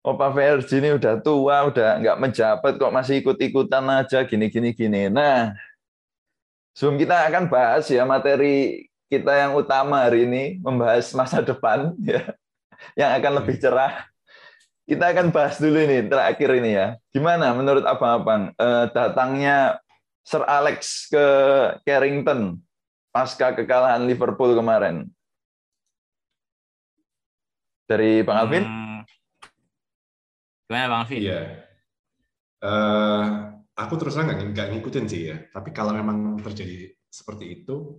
[0.00, 5.12] Opa Verdi ini udah tua, udah nggak menjabat kok masih ikut-ikutan aja gini gini gini.
[5.12, 5.52] Nah,
[6.72, 12.32] sebelum kita akan bahas ya materi kita yang utama hari ini membahas masa depan ya
[12.96, 14.08] yang akan lebih cerah.
[14.88, 16.96] Kita akan bahas dulu ini terakhir ini ya.
[17.12, 19.78] Gimana menurut abang-abang eh, datangnya
[20.24, 21.26] Sir Alex ke
[21.84, 22.56] Carrington
[23.12, 25.12] pasca kekalahan Liverpool kemarin?
[27.90, 28.62] Dari Bang Alvin?
[28.62, 29.02] Hmm.
[30.70, 31.18] Gimana Bang Alvin?
[31.26, 31.42] Iya.
[32.62, 33.26] Eh,
[33.74, 35.36] aku terus terang nggak nggak ngikutin sih ya.
[35.50, 37.98] Tapi kalau memang terjadi seperti itu,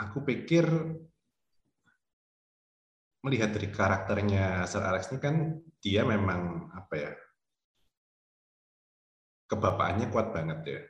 [0.00, 0.64] aku pikir
[3.20, 7.12] melihat dari karakternya Sir Alex ini kan dia memang apa ya
[9.44, 10.80] kebapaannya kuat banget ya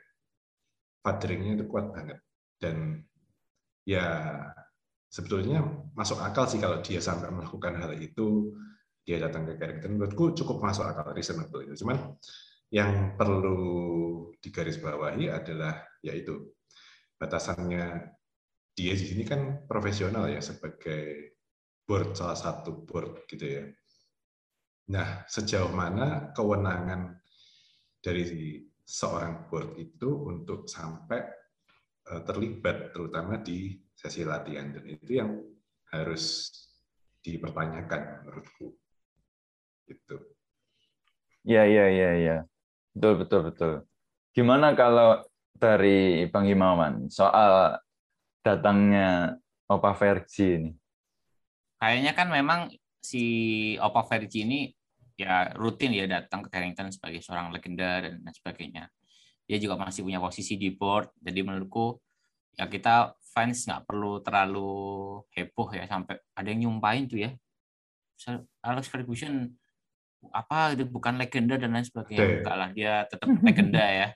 [1.03, 2.23] fatheringnya itu kuat banget
[2.55, 3.03] dan
[3.83, 4.07] ya
[5.11, 5.59] sebetulnya
[5.91, 8.55] masuk akal sih kalau dia sampai melakukan hal itu
[9.03, 12.15] dia datang ke Carrington menurutku cukup masuk akal reasonable itu cuman
[12.71, 13.59] yang perlu
[14.39, 16.55] digarisbawahi adalah yaitu
[17.19, 18.15] batasannya
[18.71, 21.35] dia di sini kan profesional ya sebagai
[21.83, 23.63] board salah satu board gitu ya.
[24.95, 27.19] Nah, sejauh mana kewenangan
[27.99, 28.23] dari
[28.81, 31.21] seorang board itu untuk sampai
[32.07, 35.37] eh, terlibat terutama di sesi latihan dan itu yang
[35.93, 36.49] harus
[37.21, 38.73] dipertanyakan menurutku.
[39.85, 40.17] Gitu.
[41.45, 42.37] Ya, ya, ya, ya.
[42.97, 43.73] Betul, betul, betul.
[44.33, 45.21] Gimana kalau
[45.53, 47.77] dari Bang Himawan soal
[48.41, 49.37] datangnya
[49.69, 50.71] Opa Vergi ini?
[51.77, 52.59] Kayaknya kan memang
[52.97, 53.23] si
[53.77, 54.59] Opa Vergi ini
[55.13, 58.89] ya rutin ya datang ke Carrington sebagai seorang legenda dan lain sebagainya.
[59.45, 62.01] Dia juga masih punya posisi di board, jadi menurutku
[62.55, 64.71] ya kita fans nggak perlu terlalu
[65.31, 67.31] heboh ya sampai ada yang nyumpahin tuh ya.
[68.61, 69.49] Alex Ferguson
[70.29, 72.21] apa itu bukan legenda dan lain sebagainya.
[72.45, 74.07] Enggak lah, dia tetap legenda ya.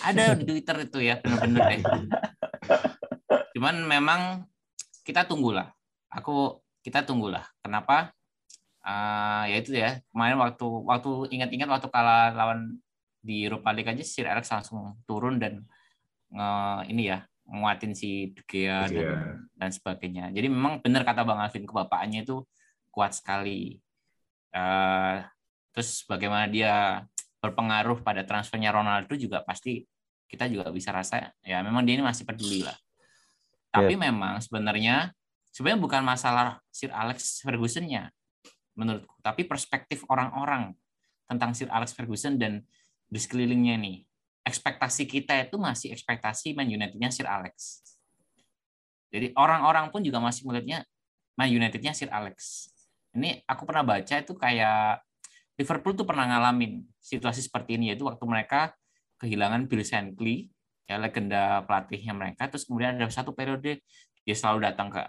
[0.00, 1.80] Ada di Twitter itu ya, bener-bener deh.
[3.58, 4.20] Cuman memang
[5.04, 5.68] kita tunggulah.
[6.08, 7.44] Aku kita tunggulah.
[7.60, 8.14] Kenapa?
[8.80, 10.00] Ah, ya itu ya.
[10.14, 12.80] Kemarin waktu waktu ingat-ingat waktu kalah lawan
[13.20, 15.60] di Europa League aja Sir Alex langsung turun dan
[16.32, 17.20] nge- ini ya
[17.50, 19.10] nguatin si De Gea De dan,
[19.58, 20.30] dan sebagainya.
[20.30, 22.46] Jadi memang benar kata Bang Alvin kebapaannya itu
[22.94, 23.78] kuat sekali.
[24.54, 25.16] Eh,
[25.74, 27.02] terus bagaimana dia
[27.42, 29.82] berpengaruh pada transfernya Ronaldo juga pasti
[30.30, 32.76] kita juga bisa rasa ya memang dia ini masih peduli lah.
[33.70, 35.14] Tapi memang sebenarnya
[35.50, 38.10] sebenarnya bukan masalah Sir Alex Ferguson-nya
[38.78, 40.74] menurutku, tapi perspektif orang-orang
[41.26, 42.62] tentang Sir Alex Ferguson dan
[43.10, 43.98] di sekelilingnya nih.
[44.46, 47.84] Ekspektasi kita itu masih ekspektasi Man United-nya Sir Alex.
[49.10, 50.86] Jadi orang-orang pun juga masih melihatnya
[51.36, 52.70] Man United-nya Sir Alex.
[53.12, 55.02] Ini aku pernah baca itu kayak
[55.60, 58.72] Liverpool tuh pernah ngalamin situasi seperti ini yaitu waktu mereka
[59.20, 60.48] kehilangan Bill Shankly
[60.88, 63.84] ya legenda pelatihnya mereka terus kemudian ada satu periode
[64.24, 65.04] dia selalu datang ke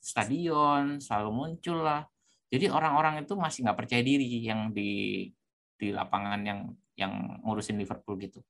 [0.00, 2.08] stadion selalu muncul lah
[2.48, 5.28] jadi orang-orang itu masih nggak percaya diri yang di
[5.76, 6.60] di lapangan yang
[6.96, 7.12] yang
[7.44, 8.40] ngurusin Liverpool gitu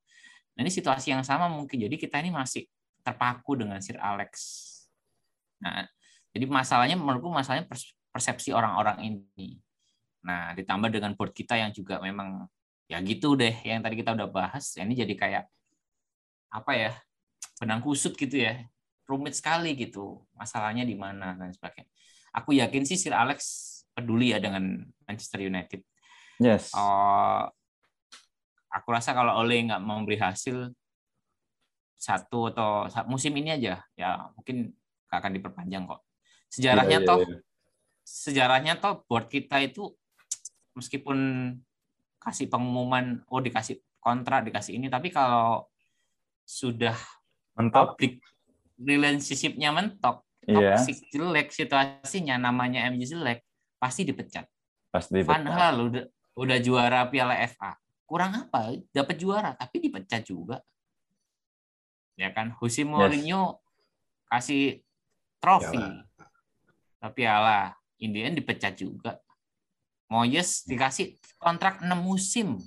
[0.52, 2.68] nah ini situasi yang sama mungkin jadi kita ini masih
[3.02, 4.32] terpaku dengan Sir Alex
[5.62, 5.86] nah
[6.32, 7.68] jadi masalahnya menurutku masalahnya
[8.12, 9.62] persepsi orang-orang ini
[10.22, 12.46] Nah, ditambah dengan board kita yang juga memang
[12.86, 14.78] ya gitu deh yang tadi kita udah bahas.
[14.78, 15.44] Ini jadi kayak
[16.54, 16.92] apa ya?
[17.58, 18.58] benang kusut gitu ya.
[19.06, 20.22] Rumit sekali gitu.
[20.34, 21.90] Masalahnya di mana dan sebagainya.
[22.34, 25.82] Aku yakin sih Sir Alex peduli ya dengan Manchester United.
[26.42, 26.74] Yes.
[26.74, 27.46] Uh,
[28.72, 30.72] aku rasa kalau Ole nggak memberi hasil
[32.00, 34.74] satu atau musim ini aja ya mungkin
[35.06, 36.02] gak akan diperpanjang kok.
[36.50, 37.40] Sejarahnya yeah, yeah, toh yeah.
[38.02, 39.92] sejarahnya toh board kita itu
[40.74, 41.18] meskipun
[42.18, 45.70] kasih pengumuman oh dikasih kontrak dikasih ini tapi kalau
[46.42, 46.96] sudah
[47.54, 48.18] mentok public
[48.80, 50.74] relationship-nya mentok yeah.
[50.74, 53.46] toxic jelek situasinya namanya MU jelek
[53.78, 54.46] pasti dipecat
[54.90, 55.30] pasti dipecat.
[55.30, 56.04] Van Hal udah
[56.34, 57.78] udah juara Piala FA
[58.12, 60.60] kurang apa dapat juara tapi dipecat juga
[62.20, 63.60] ya kan Jose Mourinho yes.
[64.28, 64.64] kasih
[65.40, 65.80] trofi
[67.00, 69.16] tapi ala Indian dipecat juga
[70.12, 72.60] Moyes dikasih kontrak 6 musim.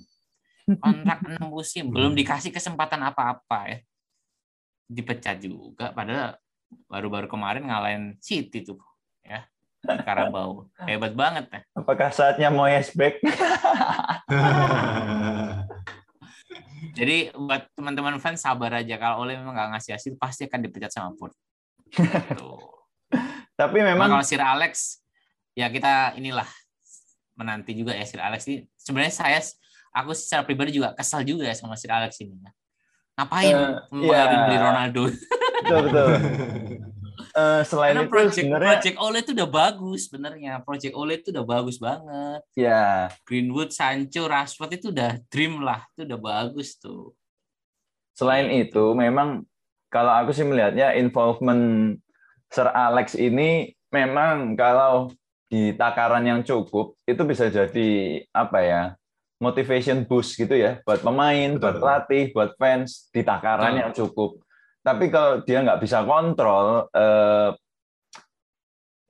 [0.82, 3.78] Kontrak 6 musim, belum dikasih kesempatan apa-apa ya.
[4.90, 6.34] Dipecat juga padahal
[6.90, 8.82] baru-baru kemarin ngalahin City tuh
[9.22, 9.46] ya.
[9.86, 10.66] Karabau.
[10.90, 11.62] Hebat banget ya.
[11.78, 13.22] Apakah saatnya Moyes back?
[16.96, 20.88] Jadi buat teman-teman fans sabar aja kalau Oleh memang nggak ngasih hasil pasti akan dipecat
[20.88, 21.36] sama Port.
[23.60, 25.04] Tapi memang kalau Sir Alex
[25.52, 26.48] ya kita inilah
[27.36, 28.64] menanti juga ya Sir Alex ini.
[28.80, 29.38] Sebenarnya saya
[29.92, 32.32] aku secara pribadi juga kesal juga ya sama Sir Alex ini.
[33.16, 34.44] Ngapain uh, yeah.
[34.48, 35.02] beli Ronaldo?
[35.64, 36.08] Betul betul.
[37.32, 40.52] Uh, selain Karena itu project, sebenarnya project OLED itu udah bagus sebenarnya.
[40.62, 42.40] Project OLED itu udah bagus banget.
[42.52, 42.64] Ya.
[42.68, 42.96] Yeah.
[43.24, 45.84] Greenwood, Sancho, Rashford itu udah dream lah.
[45.96, 47.16] Itu udah bagus tuh.
[48.16, 49.44] Selain itu memang
[49.92, 51.96] kalau aku sih melihatnya involvement
[52.48, 55.12] Sir Alex ini memang kalau
[55.46, 58.82] di takaran yang cukup itu bisa jadi apa ya
[59.38, 61.60] motivation boost gitu ya buat pemain, Betul.
[61.60, 63.80] buat pelatih, buat fans di takaran Betul.
[63.80, 64.30] yang cukup.
[64.86, 67.50] Tapi kalau dia nggak bisa kontrol eh,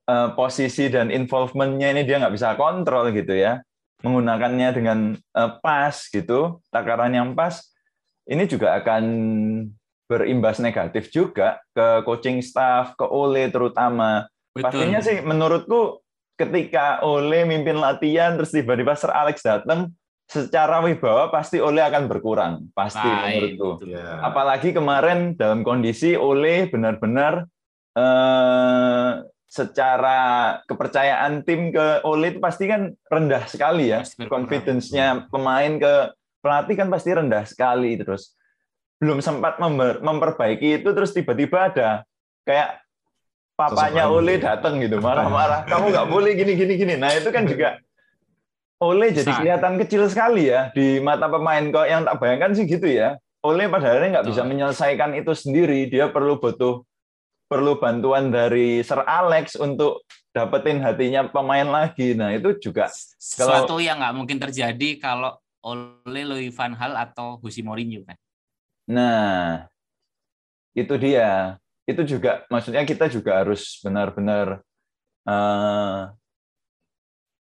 [0.09, 3.61] eh, posisi dan involvementnya ini dia nggak bisa kontrol gitu ya,
[4.01, 7.61] menggunakannya dengan eh, pas gitu, takaran yang pas,
[8.25, 9.05] ini juga akan
[10.09, 14.25] berimbas negatif juga ke coaching staff, ke Ole terutama.
[14.57, 14.73] Betul.
[14.73, 16.01] Pastinya sih menurutku
[16.41, 19.93] ketika Ole mimpin latihan terus tiba-tiba Sir Alex datang
[20.27, 23.87] secara wibawa pasti Ole akan berkurang pasti Baik, menurutku.
[23.87, 24.27] ya.
[24.27, 27.47] apalagi kemarin dalam kondisi Ole benar-benar
[27.95, 29.11] eh,
[29.47, 30.19] secara
[30.67, 34.03] kepercayaan tim ke Ole itu pasti kan rendah sekali ya.
[34.27, 36.13] Confidence-nya pemain ke
[36.43, 38.37] pelatih kan pasti rendah sekali terus.
[39.01, 39.57] Belum sempat
[40.03, 42.03] memperbaiki itu terus tiba-tiba ada
[42.45, 42.83] kayak
[43.57, 45.65] papanya Ole datang gitu marah-marah.
[45.65, 46.95] Kamu nggak boleh gini gini gini.
[47.01, 47.81] Nah itu kan juga
[48.77, 51.65] Ole jadi kelihatan kecil sekali ya di mata pemain.
[51.65, 53.17] Kok yang tak bayangkan sih gitu ya.
[53.41, 55.89] Ole pada akhirnya nggak bisa menyelesaikan itu sendiri.
[55.89, 56.85] Dia perlu butuh
[57.49, 62.13] perlu bantuan dari Sir Alex untuk dapetin hatinya pemain lagi.
[62.13, 67.41] Nah itu juga sesuatu kalau, yang nggak mungkin terjadi kalau Ole Louis van Hal atau
[67.41, 68.19] Jose Mourinho kan?
[68.93, 69.65] Nah
[70.77, 71.57] itu dia.
[71.87, 74.59] Itu juga maksudnya kita juga harus benar-benar
[75.23, 76.11] uh,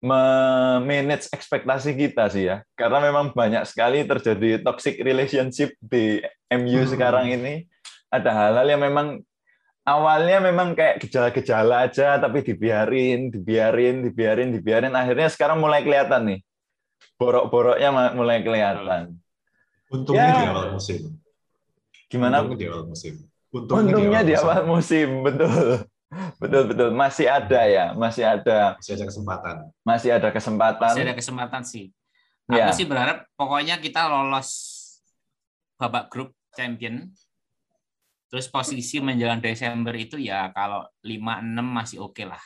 [0.06, 2.62] memanage ekspektasi kita sih ya.
[2.78, 6.22] Karena memang banyak sekali terjadi toxic relationship di
[6.54, 6.92] MU hmm.
[6.94, 7.66] sekarang ini.
[8.14, 9.26] Ada hal-hal yang memang
[9.82, 14.94] awalnya memang kayak gejala-gejala aja tapi dibiarin dibiarin dibiarin dibiarin.
[14.94, 16.40] Akhirnya sekarang mulai kelihatan nih.
[17.18, 19.18] Borok-boroknya mulai kelihatan.
[19.90, 20.38] Untungnya ya.
[20.38, 21.02] di awal musim.
[22.06, 22.46] Gimana?
[22.46, 23.14] Untungnya di awal musim.
[23.50, 25.88] Untungnya, Untungnya di awal musim, betul.
[26.38, 29.56] Betul betul masih ada ya, masih ada masih ada kesempatan.
[29.82, 30.92] Masih ada kesempatan.
[30.94, 31.86] Masih ada kesempatan sih.
[32.46, 32.70] Ya.
[32.70, 34.50] Aku sih berharap pokoknya kita lolos
[35.82, 37.10] babak grup champion.
[38.30, 42.44] Terus posisi menjelang Desember itu ya kalau 5 6 masih oke okay lah.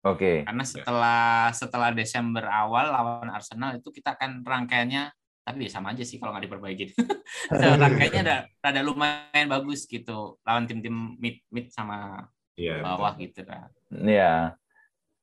[0.00, 0.16] Oke.
[0.16, 0.36] Okay.
[0.48, 6.04] Karena setelah setelah Desember awal lawan Arsenal itu kita akan rangkaiannya tapi ya sama aja
[6.04, 6.84] sih kalau nggak diperbaiki.
[7.82, 12.28] Rangkaiannya ada ada lumayan bagus gitu lawan tim-tim mid mid sama
[12.60, 13.22] yeah, bawah betul.
[13.24, 13.68] gitu kan.
[13.88, 14.34] Iya.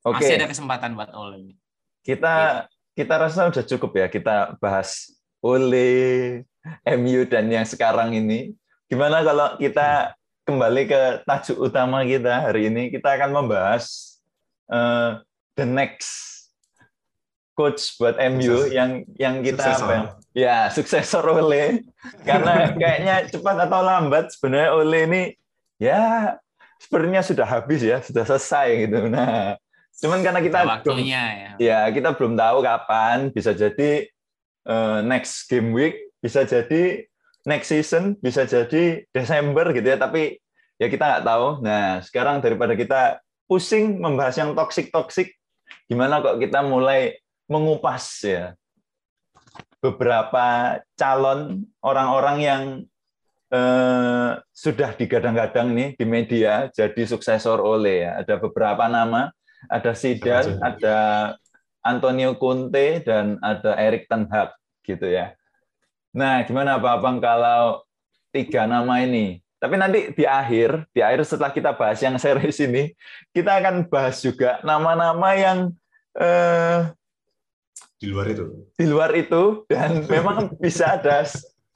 [0.01, 0.23] Oke.
[0.23, 0.25] Okay.
[0.25, 1.57] Masih ada kesempatan buat Ole.
[2.01, 3.03] Kita gitu.
[3.03, 6.41] kita rasa udah cukup ya kita bahas oleh
[6.97, 8.55] MU dan yang sekarang ini.
[8.87, 10.15] Gimana kalau kita
[10.47, 12.87] kembali ke tajuk utama kita hari ini?
[12.87, 14.15] Kita akan membahas
[14.71, 15.19] uh,
[15.59, 16.37] the next
[17.57, 19.83] coach buat MU yang yang kita suksesor.
[19.83, 20.03] apa ya?
[20.37, 21.83] Ya, suksesor Ole.
[22.21, 25.23] Karena kayaknya cepat atau lambat sebenarnya Ole ini
[25.81, 26.33] ya
[26.81, 29.09] sebenarnya sudah habis ya, sudah selesai gitu.
[29.09, 29.57] Nah,
[29.97, 31.51] cuman karena kita Udah waktunya ya.
[31.57, 34.07] ya kita belum tahu kapan, bisa jadi
[34.69, 37.05] uh, next game week, bisa jadi
[37.47, 40.37] next season, bisa jadi Desember gitu ya, tapi
[40.77, 41.45] ya kita nggak tahu.
[41.65, 43.01] Nah, sekarang daripada kita
[43.47, 45.33] pusing membahas yang toksik-toksik,
[45.87, 47.15] gimana kok kita mulai
[47.47, 48.53] mengupas ya
[49.79, 52.61] beberapa calon orang-orang yang
[53.51, 58.11] eh, sudah digadang-gadang nih di media jadi suksesor oleh ya.
[58.23, 59.31] Ada beberapa nama,
[59.71, 60.97] ada Zidane, ada
[61.83, 64.51] Antonio Conte dan ada Erik ten Hag
[64.83, 65.31] gitu ya.
[66.11, 67.83] Nah, gimana Pak Abang kalau
[68.33, 69.39] tiga nama ini?
[69.57, 72.93] Tapi nanti di akhir, di akhir setelah kita bahas yang series ini,
[73.33, 75.73] kita akan bahas juga nama-nama yang
[76.13, 76.93] eh,
[77.97, 78.45] Di luar itu.
[78.77, 81.25] di luar itu dan memang bisa ada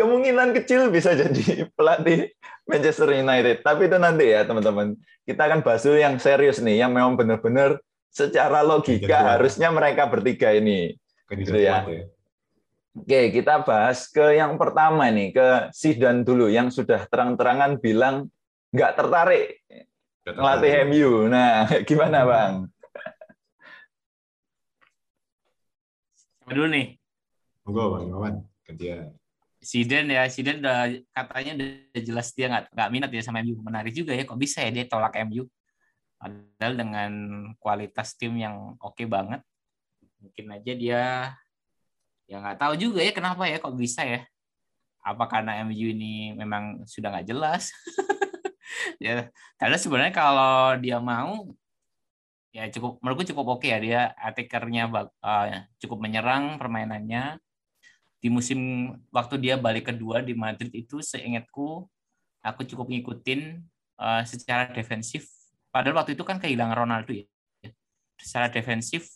[0.01, 2.33] kemungkinan kecil bisa jadi pelatih
[2.65, 3.61] Manchester United.
[3.61, 4.97] Tapi itu nanti ya teman-teman.
[5.21, 7.77] Kita akan bahas dulu yang serius nih, yang memang benar-benar
[8.09, 9.29] secara logika kuat.
[9.37, 10.97] harusnya mereka bertiga ini.
[11.29, 11.85] Gitu ya.
[11.85, 12.09] ya.
[12.91, 18.27] Oke, kita bahas ke yang pertama nih, ke Zidane dulu yang sudah terang-terangan bilang
[18.75, 19.61] nggak tertarik
[20.25, 20.87] tertarik.
[20.89, 21.27] MU.
[21.27, 22.53] Nah, gimana Bang?
[26.15, 26.85] Siapa dulu nih?
[27.65, 28.35] Monggo Bang Iwan,
[28.67, 29.20] gantian.
[29.61, 30.79] Zidane ya, Zidane udah
[31.13, 33.61] katanya udah jelas dia nggak nggak minat ya sama MU.
[33.61, 35.45] Menarik juga ya, kok bisa ya dia tolak MU?
[36.17, 37.11] Padahal dengan
[37.61, 39.41] kualitas tim yang oke banget,
[40.17, 41.01] mungkin aja dia
[42.25, 44.25] ya nggak tahu juga ya kenapa ya kok bisa ya?
[45.05, 47.69] Apa karena MU ini memang sudah nggak jelas?
[49.03, 49.29] ya,
[49.61, 51.53] karena sebenarnya kalau dia mau
[52.51, 57.39] ya cukup menurutku cukup oke ya dia attackernya bag- eh, cukup menyerang permainannya
[58.21, 61.89] di musim waktu dia balik kedua di Madrid itu seingatku
[62.45, 63.65] aku cukup ngikutin
[63.97, 65.25] eh, secara defensif.
[65.73, 67.25] Padahal waktu itu kan kehilangan Ronaldo ya.
[68.21, 69.09] Secara defensif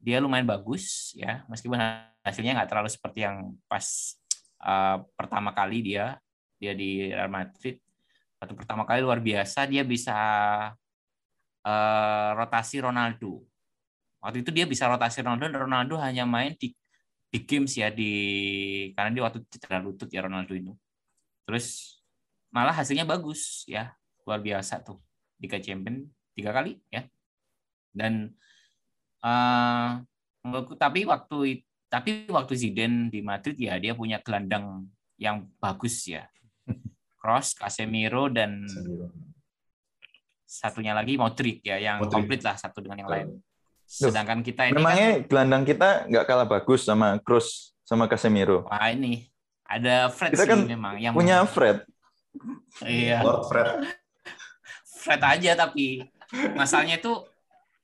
[0.00, 1.44] dia lumayan bagus ya.
[1.52, 1.76] Meskipun
[2.24, 4.16] hasilnya nggak terlalu seperti yang pas
[4.64, 6.16] eh, pertama kali dia
[6.56, 7.76] dia di Real Madrid.
[8.40, 10.16] Waktu pertama kali luar biasa dia bisa
[11.60, 13.44] eh, rotasi Ronaldo.
[14.24, 16.72] Waktu itu dia bisa rotasi Ronaldo dan Ronaldo hanya main di
[17.36, 18.12] di games ya di
[18.96, 20.72] karena dia waktu cedera lutut ya Ronaldo itu.
[21.44, 22.00] Terus
[22.48, 23.92] malah hasilnya bagus ya
[24.24, 24.96] luar biasa tuh
[25.36, 27.04] Liga Champion tiga kali ya
[27.92, 28.32] dan
[30.40, 31.60] menurutku tapi waktu
[31.92, 34.88] tapi waktu Zidane di Madrid ya dia punya gelandang
[35.20, 36.24] yang bagus ya
[37.20, 38.64] Kroos, Casemiro dan
[40.46, 42.14] satunya lagi Modric ya yang Modric.
[42.14, 43.28] komplit lah satu dengan yang lain.
[43.86, 48.66] Sedangkan kita ini kan Memangnya gelandang kita nggak kalah bagus sama Kroos sama Casemiro.
[48.66, 49.30] Wah ini
[49.62, 51.86] ada Fred Kita sih kan memang yang Punya Fred.
[52.84, 53.68] iya Lord Fred.
[55.06, 56.02] Fred aja tapi
[56.58, 57.14] masalahnya itu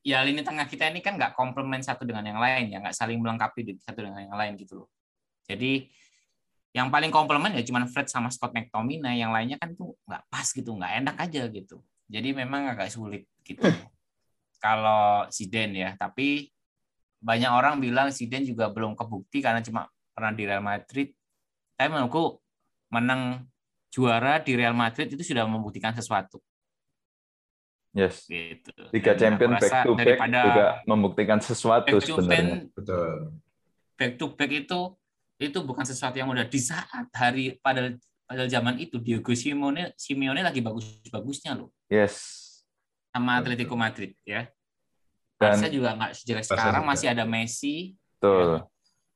[0.03, 3.23] ya lini tengah kita ini kan nggak komplement satu dengan yang lain ya nggak saling
[3.23, 4.89] melengkapi di- satu dengan yang lain gitu loh.
[5.47, 5.87] Jadi
[6.75, 10.47] yang paling komplement ya cuman Fred sama Scott McTominay yang lainnya kan tuh nggak pas
[10.51, 11.79] gitu nggak enak aja gitu.
[12.11, 13.63] Jadi memang agak sulit gitu.
[14.63, 16.55] Kalau Zidane ya tapi
[17.19, 21.11] banyak orang bilang Zidane juga belum kebukti karena cuma pernah di Real Madrid.
[21.75, 22.39] Tapi menurutku
[22.95, 23.51] menang
[23.91, 26.39] juara di Real Madrid itu sudah membuktikan sesuatu
[27.93, 28.25] Yes.
[28.25, 28.73] gitu.
[28.89, 32.41] Dan Champion back to back daripada juga membuktikan sesuatu back to sebenarnya.
[32.41, 33.11] back, Betul.
[34.01, 34.81] back to back itu
[35.37, 37.93] itu bukan sesuatu yang mudah di saat hari pada
[38.25, 42.42] pada zaman itu Diego Simeone Simeone lagi bagus-bagusnya loh Yes.
[43.13, 44.49] Sama Atletico Madrid ya.
[45.37, 47.93] Dan Barca juga nggak sejelek sekarang masih ada Messi.
[48.17, 48.65] betul.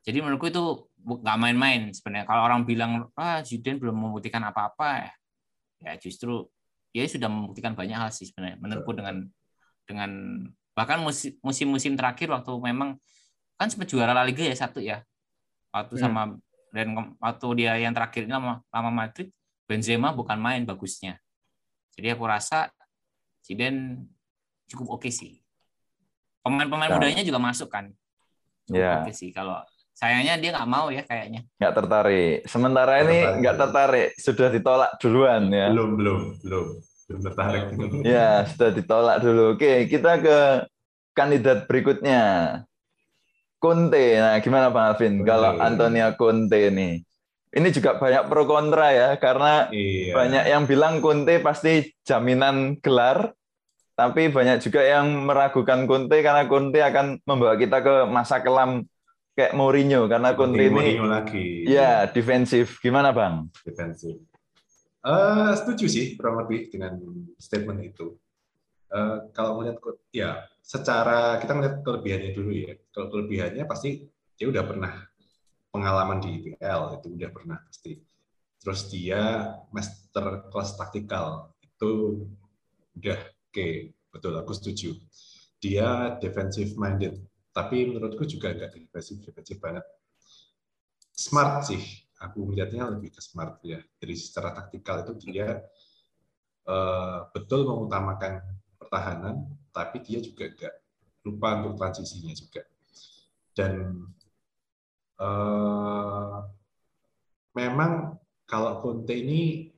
[0.07, 0.65] Jadi menurutku itu
[1.03, 2.27] nggak main-main sebenarnya.
[2.29, 5.13] Kalau orang bilang ah Zidane belum membuktikan apa-apa ya,
[5.83, 6.47] ya justru
[6.95, 8.59] dia sudah membuktikan banyak hal sih sebenarnya.
[8.59, 9.27] Menurutku dengan
[9.87, 10.11] dengan
[10.75, 12.99] bahkan musim- musim-musim terakhir waktu memang
[13.57, 15.01] kan sempat juara La Liga ya satu ya.
[15.71, 16.03] Waktu Hmm.
[16.03, 16.21] sama
[16.75, 16.93] dan
[17.23, 19.31] waktu dia yang terakhir ini lama, lama Madrid
[19.67, 21.19] Benzema bukan main bagusnya.
[21.97, 22.69] Jadi aku rasa
[23.47, 24.03] Zidane
[24.67, 25.39] cukup oke sih.
[26.43, 26.99] Pemain-pemain Nah.
[26.99, 27.95] mudanya juga masuk kan.
[28.67, 29.07] Cukup Ya.
[29.07, 29.63] oke sih kalau
[29.95, 31.47] sayangnya dia nggak mau ya kayaknya.
[31.63, 32.37] Nggak tertarik.
[32.51, 35.71] Sementara ini nggak tertarik, sudah ditolak duluan ya.
[35.71, 36.67] Belum, belum, belum.
[37.07, 37.63] Belum tertarik.
[38.03, 39.55] Ya, sudah ditolak dulu.
[39.55, 40.39] Oke, kita ke
[41.15, 42.23] kandidat berikutnya.
[43.63, 44.19] Conte.
[44.19, 45.23] Nah, gimana Bang Alvin?
[45.23, 47.07] Kalau Antonio Conte nih.
[47.57, 50.13] Ini juga banyak pro kontra ya, karena Iya.
[50.13, 53.33] banyak yang bilang Conte pasti jaminan gelar,
[53.97, 58.85] tapi banyak juga yang meragukan Conte karena Conte akan membawa kita ke masa kelam
[59.33, 61.65] kayak Mourinho karena Conte ini Mourinho lagi.
[61.65, 62.77] ya defensif.
[62.79, 63.49] Gimana Bang?
[63.65, 64.21] defensif.
[65.01, 66.99] Eh, setuju sih kurang lebih dengan
[67.39, 68.21] statement itu.
[68.87, 69.81] Eh, kalau melihat
[70.13, 70.31] ya
[70.61, 72.77] secara kita melihat kelebihannya dulu ya.
[72.93, 74.05] Kalau kelebihannya pasti
[74.35, 74.93] dia udah pernah
[75.77, 78.01] pengalaman di IPL itu udah pernah pasti.
[78.57, 82.25] Terus dia master kelas taktikal itu
[82.97, 83.69] udah oke
[84.11, 84.97] betul aku setuju.
[85.61, 87.21] Dia defensive minded
[87.53, 89.85] tapi menurutku juga nggak defensif defensif banget.
[91.13, 91.81] Smart sih
[92.21, 93.81] aku melihatnya lebih ke smart ya.
[94.01, 95.61] Dari secara taktikal itu dia
[96.65, 98.41] eh, betul mengutamakan
[98.81, 100.75] pertahanan, tapi dia juga nggak
[101.29, 102.63] lupa untuk transisinya juga.
[103.57, 104.05] Dan
[105.21, 106.37] eh,
[107.57, 109.73] memang kalau Conte ini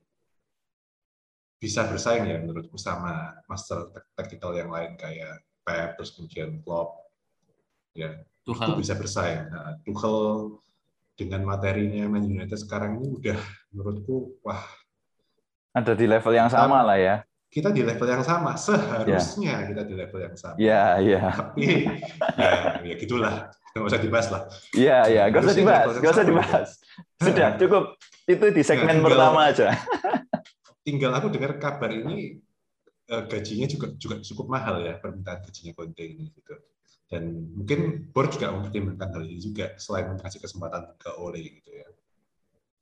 [1.59, 7.11] bisa bersaing ya menurutku sama master taktikal yang lain kayak Pep terus kemudian Klopp
[7.91, 8.15] ya
[8.49, 8.79] itu Tuchel.
[8.79, 9.51] bisa bersaing.
[9.51, 10.17] Nah, Tuchel
[11.19, 13.39] dengan materinya Man United sekarang ini udah
[13.75, 14.63] menurutku wah
[15.75, 17.15] Ada di level yang sama lah ya.
[17.49, 20.55] Kita di level yang sama seharusnya kita di level yang sama.
[20.61, 21.33] Ya, ya.
[21.33, 21.89] Tapi
[22.37, 22.49] ya,
[22.85, 24.41] ya gitulah nggak usah dibahas lah.
[24.73, 26.69] Iya, iya, gak usah dibahas, gak usah dibahas.
[27.21, 27.83] Sudah cukup.
[28.29, 29.67] Itu di segmen tinggal- pertama aja.
[30.85, 32.37] Tinggal aku dengar kabar ini
[33.09, 36.53] eh, gajinya juga juga cukup mahal ya permintaan gajinya Conte ini gitu.
[37.09, 41.87] Dan mungkin board juga mempertimbangkan hal ini juga selain mengasih kesempatan ke Ole gitu ya.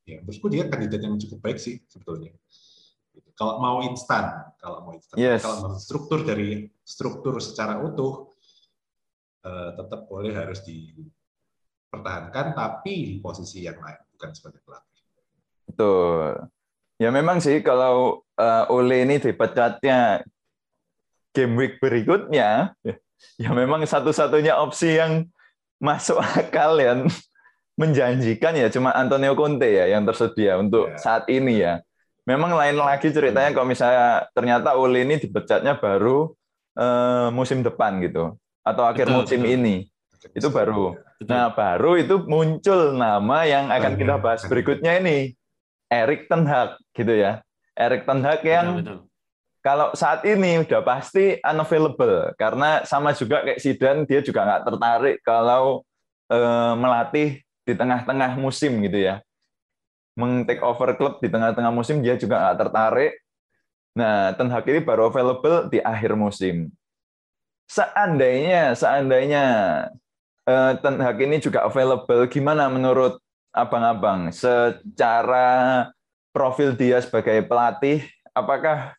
[0.07, 2.35] Ya, menurutku dia kandidat yang cukup baik sih sebetulnya.
[3.37, 5.45] Kalau mau instan, kalau mau instan, Yes.
[5.45, 8.33] kalau mau struktur dari struktur secara utuh,
[9.45, 15.03] eh, tetap boleh harus dipertahankan, tapi di posisi yang lain, bukan sebagai pelatih.
[15.69, 16.49] Betul.
[16.97, 20.25] Ya memang sih kalau eh, Ole ini dipecatnya
[21.29, 22.73] game week berikutnya,
[23.43, 25.29] ya memang satu-satunya opsi yang
[25.77, 27.05] masuk akal yang
[27.81, 30.97] menjanjikan ya cuma Antonio Conte ya yang tersedia untuk Ya.
[30.97, 31.85] saat ini ya.
[32.27, 36.35] Memang lain lagi ceritanya kalau misalnya ternyata Ole ini dipecatnya baru
[36.75, 38.35] eh, musim depan gitu
[38.67, 39.55] atau akhir Betul, musim betul.
[39.55, 39.75] ini.
[40.35, 40.99] Itu baru.
[41.17, 41.31] Betul.
[41.31, 45.31] Nah, baru itu muncul nama yang akan kita bahas berikutnya ini.
[45.87, 47.39] Erik Ten Hag gitu ya.
[47.79, 48.99] Erik Ten Hag yang betul, betul.
[49.63, 55.17] kalau saat ini udah pasti unavailable karena sama juga kayak Zidane dia juga nggak tertarik
[55.23, 55.87] kalau
[56.27, 59.23] eh, melatih di tengah-tengah musim gitu ya.
[60.17, 63.13] Meng-take over klub di tengah-tengah musim dia juga nggak tertarik.
[63.93, 66.73] Nah, Ten Hag ini baru available di akhir musim.
[67.69, 69.45] Seandainya, seandainya
[70.45, 73.21] eh, Ten Hag ini juga available, gimana menurut
[73.53, 75.89] abang-abang secara
[76.29, 78.93] profil dia sebagai pelatih, apakah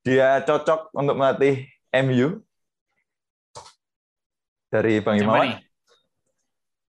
[0.00, 2.40] dia cocok untuk melatih MU?
[4.72, 5.60] Dari Bang nih?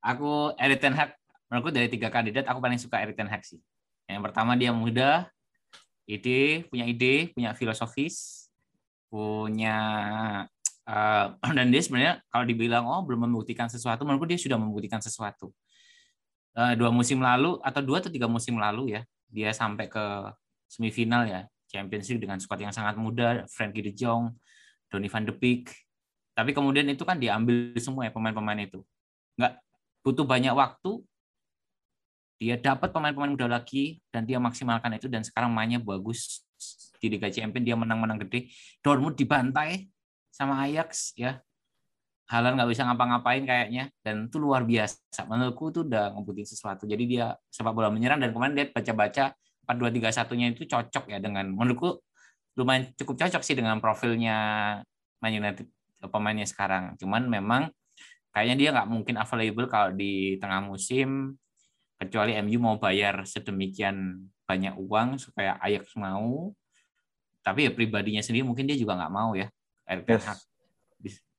[0.05, 1.18] Aku Erik Ten Hag.
[1.49, 3.57] Menurutku dari tiga kandidat aku paling suka Erik Ten Hag sih.
[4.05, 5.29] Yang pertama dia muda,
[6.05, 8.47] ide, punya ide, punya filosofis,
[9.09, 9.77] punya
[10.85, 11.25] eh,
[11.57, 15.49] dan dia sebenarnya kalau dibilang oh belum membuktikan sesuatu, menurutku dia sudah membuktikan sesuatu.
[16.53, 20.05] Eh, dua musim lalu atau dua atau tiga musim lalu ya, dia sampai ke
[20.69, 24.33] semifinal ya Champions League dengan skuad yang sangat muda, Frankie De Jong,
[24.89, 25.69] Donny van de Beek.
[26.33, 28.81] Tapi kemudian itu kan diambil semua ya pemain-pemain itu.
[29.37, 29.61] Nggak
[30.01, 31.05] butuh banyak waktu,
[32.39, 36.47] dia dapat pemain-pemain muda lagi dan dia maksimalkan itu dan sekarang mainnya bagus
[36.99, 38.47] di Liga Champions dia menang-menang gede.
[38.79, 39.91] Dortmund dibantai
[40.31, 41.43] sama Ajax ya.
[42.31, 45.27] Halan nggak bisa ngapa-ngapain kayaknya dan itu luar biasa.
[45.27, 46.87] Menurutku itu udah ngebuktiin sesuatu.
[46.87, 49.35] Jadi dia sepak bola menyerang dan kemarin dia baca-baca
[49.67, 51.99] 4-2-3-1-nya itu cocok ya dengan menurutku
[52.55, 54.37] lumayan cukup cocok sih dengan profilnya
[55.19, 55.67] Man United
[56.07, 56.95] pemainnya sekarang.
[57.01, 57.67] Cuman memang
[58.31, 61.35] kayaknya dia nggak mungkin available kalau di tengah musim
[61.99, 66.55] kecuali MU mau bayar sedemikian banyak uang supaya Ajax mau.
[67.43, 69.51] Tapi ya pribadinya sendiri mungkin dia juga nggak mau ya.
[69.83, 70.25] Erik Yes.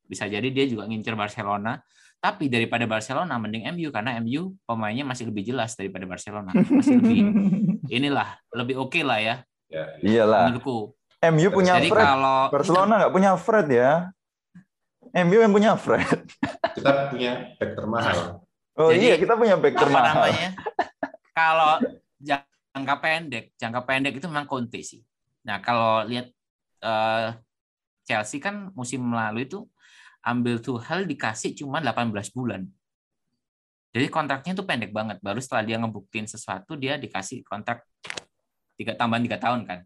[0.04, 1.80] Bisa jadi dia juga ngincer Barcelona.
[2.20, 6.52] Tapi daripada Barcelona mending MU karena MU pemainnya masih lebih jelas daripada Barcelona.
[6.52, 7.20] Masih lebih
[7.96, 9.36] inilah lebih oke lah ya
[9.70, 10.26] Ya, ya.
[10.26, 10.50] Iyalah.
[10.50, 10.92] menurutku.
[11.22, 12.02] MU punya Jadi Fred.
[12.02, 13.92] kalau Barcelona nggak punya Fred ya.
[15.22, 16.26] MU yang punya Fred.
[16.74, 18.18] Kita punya back termahal.
[18.80, 20.08] Oh Jadi, iya, kita punya back apa termahal.
[20.08, 20.48] namanya?
[21.36, 21.72] Kalau
[22.16, 25.04] jangka pendek, jangka pendek itu memang Conte sih.
[25.44, 26.32] Nah, kalau lihat
[26.80, 27.28] eh,
[28.08, 29.68] Chelsea kan musim lalu itu
[30.24, 32.64] ambil Tuchel dikasih cuma 18 bulan.
[33.90, 35.20] Jadi kontraknya itu pendek banget.
[35.20, 37.84] Baru setelah dia ngebuktiin sesuatu, dia dikasih kontrak
[38.80, 39.80] tiga tambahan tiga tahun kan.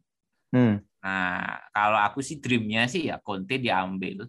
[0.54, 0.76] Hmm.
[1.02, 4.28] Nah, kalau aku sih dreamnya sih ya Conte diambil,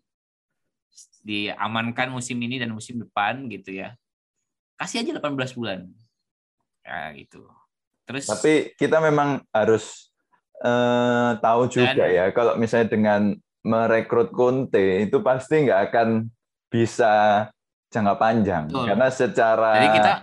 [1.22, 3.94] diamankan musim ini dan musim depan gitu ya.
[4.76, 5.80] Kasih aja 18 bulan.
[6.84, 7.48] Ya gitu.
[8.06, 10.14] Terus Tapi kita memang harus
[10.62, 13.34] eh, tahu juga Dan- ya kalau misalnya dengan
[13.66, 16.30] merekrut Conte itu pasti nggak akan
[16.70, 17.46] bisa
[17.90, 18.86] jangka panjang Betul.
[18.94, 20.14] karena secara jadi kita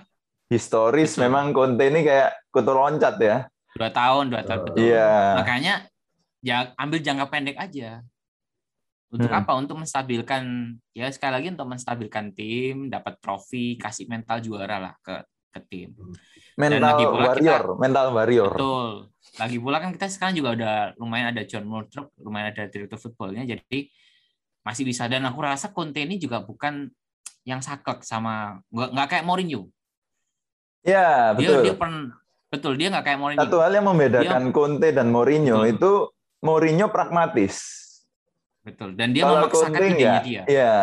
[0.47, 1.23] historis Betul.
[1.27, 3.37] memang Conte ini kayak kutu loncat ya.
[3.73, 4.77] dua tahun, dua tahun betul.
[4.85, 5.13] Iya.
[5.41, 5.75] Makanya
[6.45, 8.05] ya ambil jangka pendek aja.
[9.13, 9.45] Untuk Hmm.
[9.45, 9.53] apa?
[9.61, 15.21] Untuk menstabilkan ya sekali lagi untuk menstabilkan tim, dapat trofi, kasih mental juara lah ke
[15.53, 15.93] ke tim.
[16.57, 18.53] Mental lagi pula warrior, mental warrior.
[18.57, 18.93] Betul.
[19.37, 23.45] Lagi pula kan kita sekarang juga udah lumayan ada John Murtrup, lumayan ada direktur footballnya,
[23.45, 23.93] jadi
[24.65, 25.05] masih bisa.
[25.13, 26.89] Dan aku rasa Conte ini juga bukan
[27.45, 29.69] yang saklek sama nggak nggak kayak Mourinho.
[30.83, 31.63] Ya, Dia betul.
[31.69, 32.17] dia pernah
[32.49, 33.41] betul dia nggak kayak Mourinho.
[33.45, 35.73] Satu hal yang membedakan Conte dan Mourinho Betul.
[35.77, 35.93] itu
[36.41, 37.82] Mourinho pragmatis.
[38.63, 38.95] Betul.
[38.95, 40.43] Dan dia Kalau memaksakan Conte idenya nggak, dia.
[40.47, 40.77] ya.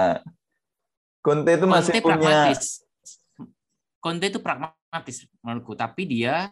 [1.19, 2.61] Conte itu masih Conte punya pragmatis.
[3.99, 6.51] Conte itu pragmatis menurutku, tapi dia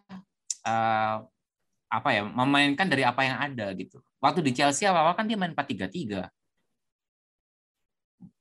[0.68, 1.16] eh,
[1.88, 4.04] apa ya memainkan dari apa yang ada gitu.
[4.20, 6.28] Waktu di Chelsea awal-awal kan dia main 4-3-3.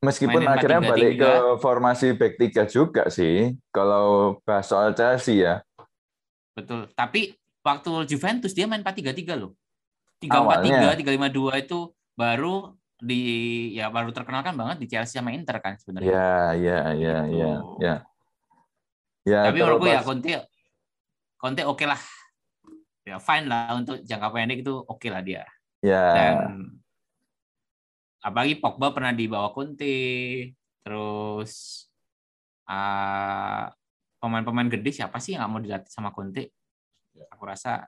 [0.02, 0.90] Meskipun Mainin akhirnya 4-3-3.
[0.90, 1.32] balik ke
[1.62, 3.54] formasi back 3 juga sih.
[3.70, 5.62] Kalau bahas soal Chelsea ya.
[6.56, 6.90] Betul.
[6.96, 9.52] Tapi waktu Juventus dia main 4-3-3 loh.
[10.26, 10.96] Awalnya.
[10.96, 11.78] 3-4-3, 3-5-2 itu
[12.16, 13.20] baru di
[13.76, 16.08] ya baru terkenal kan banget di Chelsea sama Inter kan sebenarnya.
[16.08, 17.36] Ya, ya, ya, Gitu.
[17.36, 17.94] ya, ya.
[19.26, 20.32] Ya, Tapi menurutku ya terlepas- Conte
[21.36, 22.00] Conte oke lah.
[23.04, 25.44] Ya fine lah untuk jangka pendek itu oke lah dia.
[25.84, 26.34] ya, Dan
[28.18, 29.94] apalagi Pogba pernah dibawa Conte,
[30.82, 31.84] terus
[32.66, 33.70] ah,
[34.18, 36.50] pemain-pemain gede siapa sih yang nggak mau dilatih sama Conte?
[37.30, 37.84] Aku rasa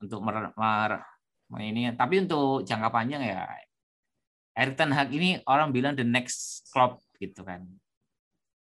[0.00, 1.04] untuk mer, mer-
[1.60, 3.44] ini, tapi untuk jangka panjang ya
[4.52, 7.64] Erik Ten Hag ini orang bilang the next Klopp gitu kan.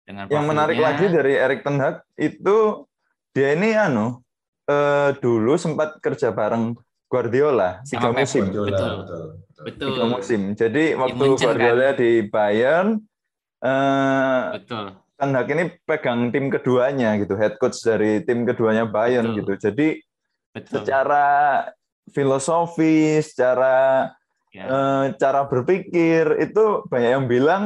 [0.07, 2.87] Dengan yang menarik lagi dari Erik Ten Hag itu
[3.37, 4.24] dia ini anu
[4.68, 8.49] eh, dulu sempat kerja bareng Guardiola tiga musim.
[8.49, 8.93] Guardiola, Betul.
[8.97, 9.24] betul.
[9.62, 9.89] betul.
[9.93, 10.41] Tiga musim.
[10.57, 11.45] Jadi waktu Munchen, kan?
[11.55, 12.89] Guardiola di Bayern
[13.61, 14.85] eh, betul,
[15.16, 19.39] Ten Hag ini pegang tim keduanya gitu, head coach dari tim keduanya Bayern Betul.
[19.45, 19.53] gitu.
[19.68, 19.89] Jadi
[20.57, 20.72] betul.
[20.81, 21.24] secara
[22.11, 24.09] filosofi, secara
[24.51, 24.65] Ya.
[24.65, 27.63] eh, cara berpikir itu banyak yang bilang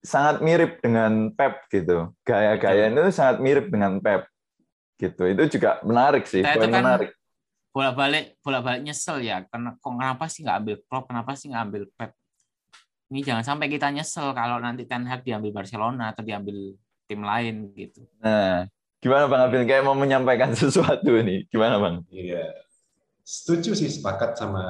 [0.00, 2.10] sangat mirip dengan Pep gitu.
[2.22, 4.26] Gaya-gaya itu sangat mirip dengan Pep
[4.98, 5.22] gitu.
[5.24, 7.10] Itu juga menarik sih, Nah, itu kan menarik.
[7.70, 11.82] bolak-balik bolak-balik nyesel ya karena kok kenapa sih nggak ambil Klopp kenapa sih nggak ambil
[11.88, 12.10] Pep
[13.08, 16.76] ini jangan sampai kita nyesel kalau nanti Ten Hag diambil Barcelona atau diambil
[17.06, 18.68] tim lain gitu Nah,
[19.00, 21.48] gimana Bang Abil kayak mau menyampaikan sesuatu nih?
[21.48, 22.04] Gimana Bang?
[22.08, 22.44] Iya.
[23.22, 24.64] Setuju sih sepakat sama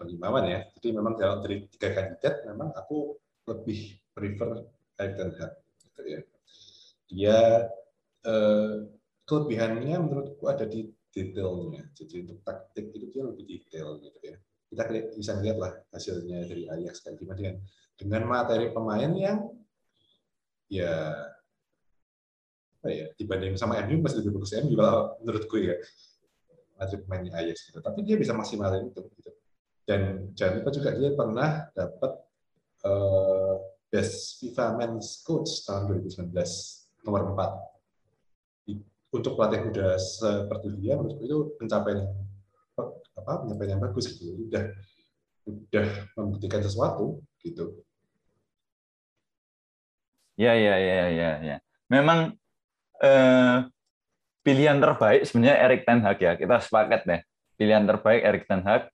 [0.00, 0.64] Bang Imawan ya.
[0.76, 4.64] Jadi memang kalau dari tiga kandidat memang aku lebih prefer
[4.96, 5.52] Ten Hag
[5.84, 6.20] gitu ya.
[7.06, 7.38] Dia
[8.24, 8.74] eh,
[9.28, 11.84] kelebihannya menurutku ada di detailnya.
[11.92, 14.36] Jadi untuk taktik itu dia lebih detail gitu ya.
[14.66, 14.82] Kita
[15.14, 17.56] bisa lihat lah hasilnya dari Ajax kayak gimana dengan
[17.96, 19.38] dengan materi pemain yang
[20.68, 21.14] ya
[22.76, 25.74] apa ya dibanding sama MU masih lebih bagus MU kalau menurutku ya
[26.76, 27.78] materi pemainnya Ajax gitu.
[27.80, 29.30] Tapi dia bisa maksimalin itu gitu.
[29.86, 32.12] Dan jangan lupa juga dia pernah dapat
[32.84, 33.54] eh,
[33.86, 36.32] Best FIFA Men's Coach tahun 2019
[37.06, 37.76] nomor 4
[39.14, 42.12] untuk pelatih muda seperti dia menurutku itu pencapaian yang
[43.16, 44.64] apa pencapaian yang bagus gitu udah
[45.46, 45.86] udah
[46.18, 47.80] membuktikan sesuatu gitu
[50.36, 51.56] Ya, ya, ya, ya, ya.
[51.88, 52.36] Memang
[53.00, 53.56] eh,
[54.46, 56.38] pilihan terbaik sebenarnya Erik Ten Hag ya.
[56.38, 57.20] Kita sepakat deh.
[57.58, 58.86] Pilihan terbaik Erik Ten Hag.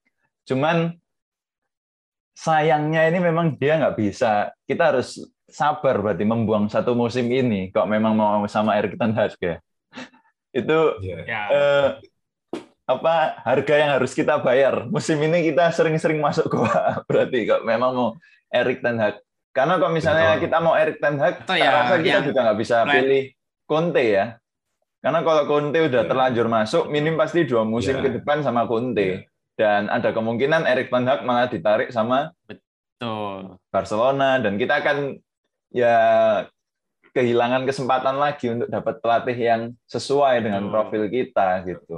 [0.48, 0.96] Cuman
[2.32, 4.48] sayangnya ini memang dia nggak bisa.
[4.64, 7.68] Kita harus sabar berarti membuang satu musim ini.
[7.68, 9.60] Kok memang mau sama Erik Ten Hag ya.
[10.64, 11.88] Itu ya ya eh,
[12.82, 17.90] apa harga yang harus kita bayar musim ini kita sering-sering masuk goa berarti kok memang
[17.94, 18.08] mau
[18.50, 19.22] Erik Ten Hag
[19.54, 20.42] karena kalau misalnya Betul.
[20.44, 23.24] kita mau Erik Ten Hag ya rasa kita yang juga nggak bisa pilih
[23.64, 24.26] Conte ya
[25.02, 26.08] karena kalau Conte udah Iya.
[26.08, 28.02] terlanjur masuk minim pasti dua musim Iya.
[28.06, 29.26] ke depan sama Conte
[29.58, 35.18] dan ada kemungkinan Erik Ten Hag malah ditarik sama betul Barcelona dan kita akan
[35.74, 35.98] ya
[37.12, 40.72] kehilangan kesempatan lagi untuk dapat pelatih yang sesuai dengan Betul.
[40.72, 41.96] profil kita gitu.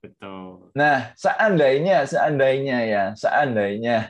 [0.00, 4.08] betul Nah, seandainya, seandainya ya, seandainya.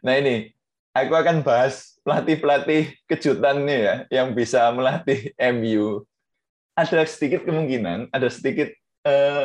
[0.00, 0.48] Nah ini,
[0.90, 6.02] aku akan bahas pelatih-pelatih kejutan nih ya yang bisa melatih MU.
[6.74, 8.70] Ada sedikit kemungkinan, ada sedikit
[9.06, 9.44] eh,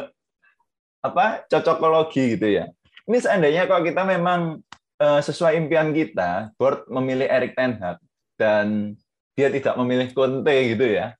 [1.05, 2.65] apa cocokologi gitu ya.
[3.05, 4.61] Ini seandainya kalau kita memang
[4.97, 8.01] eh, sesuai impian kita, board memilih Erik Ten Hag
[8.39, 8.97] dan
[9.37, 11.13] dia tidak memilih Conte gitu ya.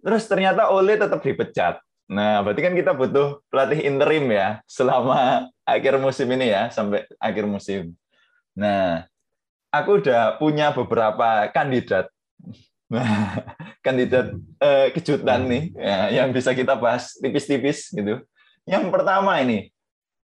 [0.00, 1.82] Terus ternyata Ole tetap dipecat.
[2.06, 7.50] Nah, berarti kan kita butuh pelatih interim ya selama akhir musim ini ya sampai akhir
[7.50, 7.98] musim.
[8.54, 9.02] Nah,
[9.74, 12.06] aku udah punya beberapa kandidat.
[12.86, 13.42] Nah,
[13.86, 18.22] kandidat eh, kejutan nih ya, yang bisa kita bahas tipis-tipis gitu.
[18.66, 19.70] Yang pertama ini,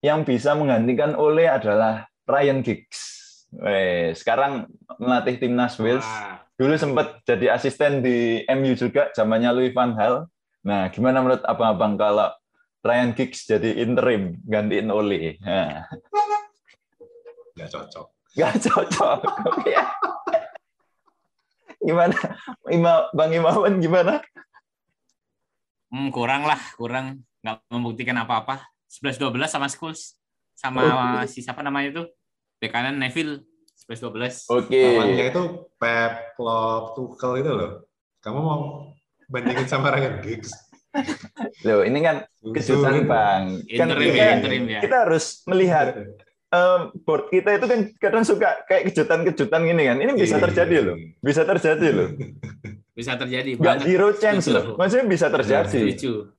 [0.03, 3.15] yang bisa menggantikan Ole adalah Ryan Giggs.
[3.55, 4.67] Weh, sekarang
[4.99, 6.07] melatih timnas Wales.
[6.55, 10.27] Dulu sempat jadi asisten di MU juga, zamannya Louis van Gaal.
[10.65, 12.31] Nah, gimana menurut abang-abang kalau
[12.83, 15.39] Ryan Giggs jadi interim gantiin Ole?
[15.43, 15.87] Nah.
[17.55, 18.07] Nggak cocok.
[18.35, 19.19] Nggak cocok.
[21.81, 22.15] Gimana?
[22.71, 24.21] Ima, Bang Imawan gimana?
[25.91, 28.65] Hmm, kurang lah, kurang nggak membuktikan apa-apa.
[28.89, 30.15] 11-12 sama Schools
[30.55, 31.23] sama Oh.
[31.27, 32.03] si siapa namanya itu?
[32.59, 33.43] Bek kanan Neville
[33.85, 34.47] 11-12.
[34.49, 34.81] Oke.
[34.81, 35.43] Lawannya itu
[35.75, 37.71] Pep, Klopp, Tuchel itu loh.
[38.23, 38.61] Kamu mau
[39.29, 40.49] bandingin sama Ryan Giggs?
[41.67, 43.61] Loh, ini kan kejutan, Bang.
[43.67, 44.79] Kan Interim kita, ya, interim ya.
[44.79, 45.87] kita harus melihat
[46.47, 49.97] em, board kita itu kan kadang suka kayak kejutan-kejutan gini kan.
[49.97, 50.43] Ini bisa Iya.
[50.49, 50.97] terjadi loh.
[51.19, 52.09] Bisa terjadi loh.
[52.95, 53.91] Bisa terjadi banget.
[53.91, 54.79] zero chance loh.
[54.79, 55.79] Maksudnya bisa terjadi.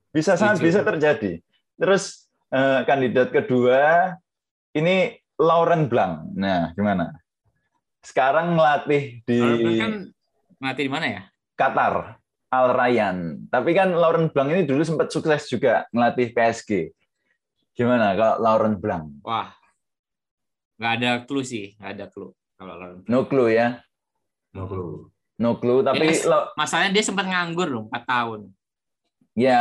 [0.09, 1.45] Bisa sangat bisa terjadi.
[1.77, 4.17] Terus eh, kandidat kedua
[4.73, 6.33] ini Lauren Blanc.
[6.33, 7.13] Nah, gimana?
[8.01, 9.37] Sekarang ngelatih di
[9.77, 10.09] kan
[10.57, 11.23] mati di mana ya?
[11.53, 12.17] Qatar,
[12.49, 13.53] Al Rayyan.
[13.53, 16.89] Tapi kan Lauren Blanc ini dulu sempat sukses juga ngelatih PSG.
[17.77, 19.13] Gimana kalau Lauren Blanc?
[19.21, 19.53] Wah,
[20.77, 22.31] nggak ada clue sih, nggak ada clue.
[22.57, 23.01] Kalau Lauren.
[23.05, 23.81] No clue ya,
[24.53, 25.09] No clue.
[25.37, 25.81] no clue.
[25.83, 26.25] Tapi Yes.
[26.25, 28.41] lo- Masalahnya dia sempat nganggur loh, 4 tahun.
[29.35, 29.61] ya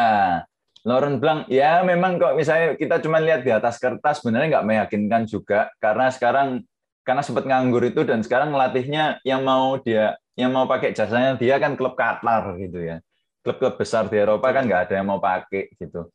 [0.86, 5.28] Lauren Blanc ya memang kok misalnya kita cuma lihat di atas kertas sebenarnya nggak meyakinkan
[5.28, 6.64] juga karena sekarang
[7.02, 11.58] karena sempat nganggur itu dan sekarang ngelatihnya yang mau dia yang mau pakai jasanya dia
[11.58, 13.04] kan klub Qatar gitu ya.
[13.42, 16.08] Klub-klub besar di Eropa kan nggak ada yang mau pakai gitu.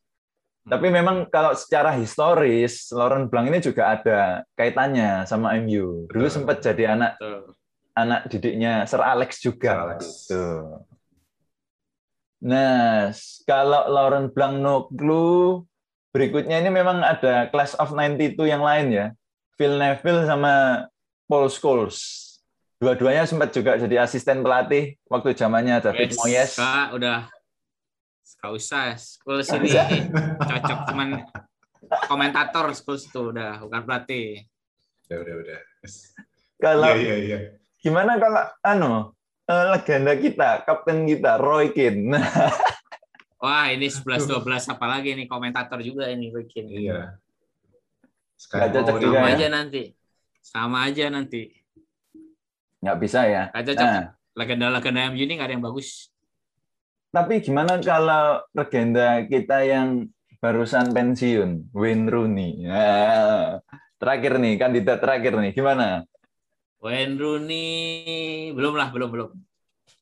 [0.61, 6.05] Tapi memang kalau secara historis Lauren Blanc ini juga ada kaitannya sama MU.
[6.05, 6.35] Dulu Betul.
[6.37, 7.17] sempat jadi anak
[7.97, 9.73] anak didiknya Sir Alex juga.
[9.73, 10.01] Sir Alex.
[10.05, 10.45] Gitu.
[12.41, 13.13] Nah,
[13.45, 15.65] kalau Lauren Blanc no clue,
[16.13, 19.07] berikutnya ini memang ada Class of 92 yang lain ya.
[19.57, 20.85] Phil Neville sama
[21.29, 21.97] Paul Scholes.
[22.81, 26.57] Dua-duanya sempat juga jadi asisten pelatih waktu zamannya David Moyes.
[26.57, 27.29] Kak, udah
[28.41, 29.85] Gak usah, Schools Nggak ini usah.
[30.41, 31.09] cocok cuman
[32.09, 34.41] komentator Schools tuh udah bukan pelatih.
[35.05, 35.59] Udah, udah, udah.
[36.57, 37.37] Kalau Iya, iya, iya.
[37.77, 38.93] gimana kalau anu
[39.45, 42.17] eh, legenda kita, kapten kita Roy Keane.
[43.41, 46.69] Wah, ini 11 12 apalagi nih komentator juga ini bikin.
[46.69, 47.17] Iya.
[48.37, 49.33] Nggak cocok juga Sama ya.
[49.33, 49.83] aja nanti.
[50.41, 51.41] Sama aja nanti.
[52.81, 53.43] nggak bisa ya.
[53.53, 53.85] Gak cocok.
[53.85, 56.07] Nah, Legenda-legenda MU ini gak ada yang bagus.
[57.11, 60.07] Tapi gimana kalau legenda kita yang
[60.39, 62.63] barusan pensiun, Wayne Rooney?
[62.63, 63.59] Nah,
[63.99, 66.07] terakhir nih, kandidat terakhir nih, gimana?
[66.79, 67.67] Wayne Rooney
[68.55, 69.31] belum lah, belum belum.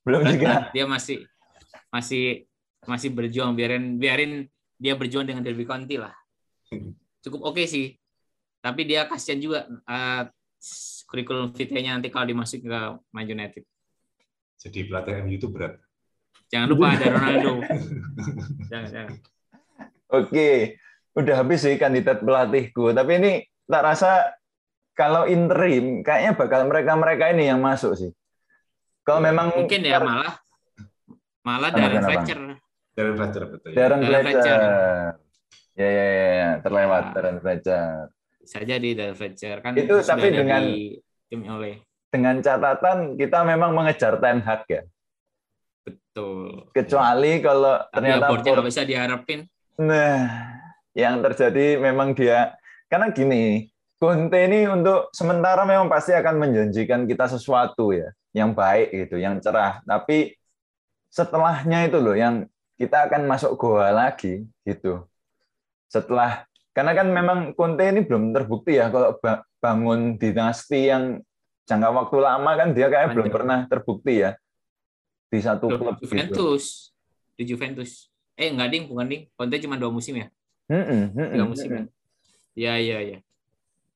[0.05, 0.69] Belum juga.
[0.69, 1.25] Dia masih
[1.89, 2.45] masih
[2.85, 4.45] masih berjuang biarin biarin
[4.77, 6.13] dia berjuang dengan Derby County lah.
[7.25, 7.97] Cukup oke sih.
[8.61, 10.23] Tapi dia kasihan juga eh,
[11.09, 12.81] kurikulum vitae-nya nanti kalau dimasukin ke
[13.11, 13.65] Man United.
[14.61, 15.88] Jadi pelatih MU itu berat.
[16.49, 17.51] Jangan lupa ada Ronaldo.
[18.73, 19.15] jangan, jangan.
[20.09, 20.81] Oke,
[21.13, 22.89] udah habis sih kandidat pelatihku.
[22.89, 23.31] Tapi ini
[23.69, 24.33] tak rasa
[24.97, 28.11] kalau interim, kayaknya bakal mereka-mereka ini yang masuk sih.
[29.05, 30.37] Kalau memang Mungkin ya malah
[31.45, 32.03] malah Darren?
[32.03, 32.39] Fletcher.
[32.93, 33.69] Darren Fletcher betul.
[33.71, 33.75] Ya.
[33.77, 34.57] Darren Darren Fletcher.
[34.59, 34.59] Fletcher.
[35.79, 37.13] Ya, ya, ya, ya, terlewat Nah.
[37.15, 37.85] Darren Fletcher.
[38.41, 40.65] Bisa jadi Darren Fletcher kan Itu tapi dengan-
[41.53, 41.75] oleh
[42.09, 44.81] Dengan catatan kita memang mengejar Ten Hag ya.
[45.89, 46.69] Betul.
[46.75, 49.39] Kecuali kalau Tapi ya ternyata nggak bisa diharapin.
[49.79, 50.17] Nah,
[50.93, 52.53] yang terjadi memang dia
[52.91, 53.69] karena gini,
[53.99, 59.37] Conte ini untuk sementara memang pasti akan menjanjikan kita sesuatu ya, yang baik gitu, yang
[59.43, 59.83] cerah.
[59.83, 60.39] Tapi
[61.11, 62.45] setelahnya itu loh yang
[62.79, 65.03] kita akan masuk goa lagi gitu.
[65.91, 71.19] Setelah karena kan memang Conte ini belum terbukti ya kalau ba- bangun dinasti yang
[71.67, 74.39] jangka waktu lama kan dia kayak belum pernah terbukti ya
[75.29, 76.09] di satu Loh, klub gitu.
[76.09, 76.93] Juventus
[77.37, 78.09] di Juventus.
[78.35, 79.23] Eh enggak ding, bukan ding.
[79.37, 80.27] Conte cuma dua musim ya.
[80.69, 81.85] Mm-mm, mm-mm, Tiga musim mm-mm.
[81.85, 81.93] ya.
[82.59, 83.17] Iya iya iya.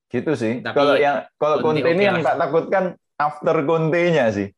[0.07, 0.61] Gitu sih.
[0.61, 2.83] Tapi kalau yang kalau Conte Conte ini oke yang tak takutkan
[3.17, 4.49] after Conte-nya sih.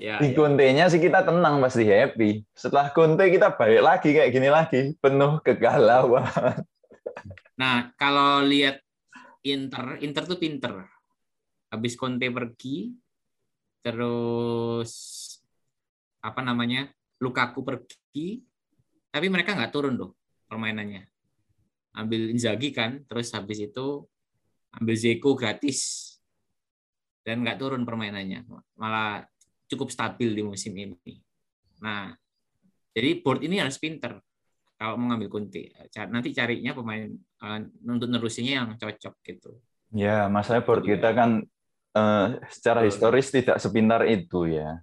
[0.00, 0.36] Ya, Di ya.
[0.36, 2.42] Conte-nya sih kita tenang pasti happy.
[2.56, 6.26] Setelah Conte kita balik lagi kayak gini lagi, penuh kegalauan.
[7.54, 8.82] Nah, kalau lihat
[9.46, 10.74] Inter, Inter tuh pinter.
[11.70, 12.90] Habis Conte pergi,
[13.78, 14.90] terus
[16.24, 16.88] apa namanya
[17.20, 18.40] Lukaku pergi,
[19.12, 20.16] tapi mereka nggak turun loh
[20.48, 21.04] permainannya.
[21.94, 24.02] Ambil Inzaghi kan, terus habis itu
[24.74, 26.10] ambil Zeko gratis
[27.22, 28.44] dan nggak turun permainannya,
[28.74, 29.22] malah
[29.70, 31.22] cukup stabil di musim ini.
[31.80, 32.12] Nah,
[32.92, 34.18] jadi board ini harus pinter
[34.74, 35.30] kalau mau ngambil.
[35.88, 39.50] Ca- Nanti carinya pemain eh, untuk nerusinya yang cocok gitu.
[39.94, 40.90] Ya, masalahnya board Iya.
[40.98, 41.30] kita kan
[41.94, 44.82] eh, secara historis tidak sepintar itu ya.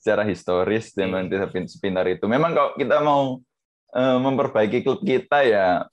[0.00, 2.24] Secara historis tidak sepin- sepintar itu.
[2.24, 3.44] Memang kalau kita mau
[3.92, 5.84] eh, memperbaiki klub kita ya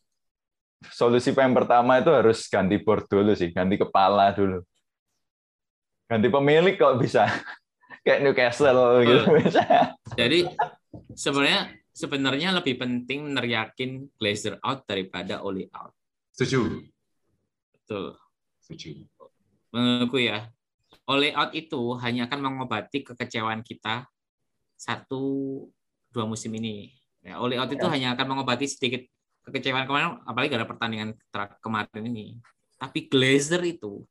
[0.94, 4.64] solusi yang pertama itu harus ganti board dulu sih, ganti kepala dulu.
[6.08, 7.28] Ganti pemilik kalau bisa.
[8.08, 9.64] Kayak Newcastle gitu bisa.
[10.16, 10.48] Jadi
[11.12, 15.92] sebenarnya sebenarnya lebih penting neriakin Glazer out daripada Oli out.
[16.32, 16.88] Setuju.
[17.76, 18.16] Betul.
[18.64, 19.04] Setuju.
[19.76, 20.48] Menurutku ya,
[21.08, 24.08] Oli out itu hanya akan mengobati kekecewaan kita
[24.74, 25.22] satu
[26.10, 26.92] dua musim ini.
[27.20, 27.92] Ya, Oli out itu Ya.
[27.92, 29.04] hanya akan mengobati sedikit
[29.44, 31.16] kekecewaan kemarin, apalagi ada pertandingan
[31.60, 32.40] kemarin ini.
[32.76, 34.04] Tapi Glazer itu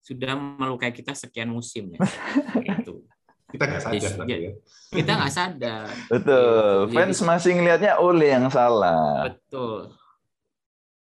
[0.00, 2.00] sudah melukai kita sekian musim ya.
[2.80, 3.04] Itu.
[3.48, 4.38] Kita nggak sadar Yes, tapi ya.
[4.40, 4.52] ya.
[4.90, 5.86] Kita nggak sadar.
[6.10, 6.74] Betul.
[6.90, 9.30] Jadi- Fans masih ngelihatnya Ole yang salah.
[9.30, 9.94] Betul.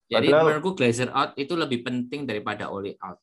[0.06, 3.18] Jadi Padahal- menurutku Glazer out itu lebih penting daripada Oli out.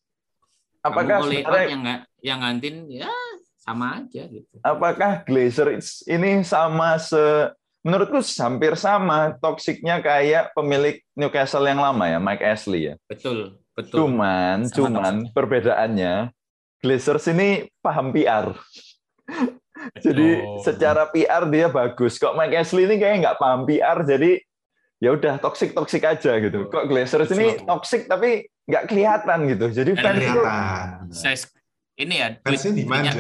[0.80, 3.11] Apakah Kamu sebenarnya yang nggak yang ngantin ya
[3.59, 4.49] sama aja gitu.
[4.65, 5.77] apakah Glazer
[6.07, 7.51] ini sama se
[7.84, 12.95] menurutku hampir sama toksiknya kayak pemilik Newcastle yang lama ya Mike Ashley ya.
[13.07, 14.07] Betul, betul.
[14.07, 15.32] Cuman Sama cuman toksiknya.
[15.36, 16.13] perbedaannya
[16.80, 18.55] Glazers ini paham PR.
[20.05, 20.59] Jadi Betul.
[20.63, 22.19] secara PR dia bagus.
[22.19, 24.43] Kok Mike Ashley ini kayak nggak paham PR jadi
[24.99, 26.67] ya udah toksik toksik aja gitu.
[26.67, 29.65] Kok Glazers ini toksik tapi nggak kelihatan gitu.
[29.74, 30.88] Jadi fans itu Kelihatan.
[31.09, 31.36] Saya
[31.99, 33.11] ini ya Fansnya di mana?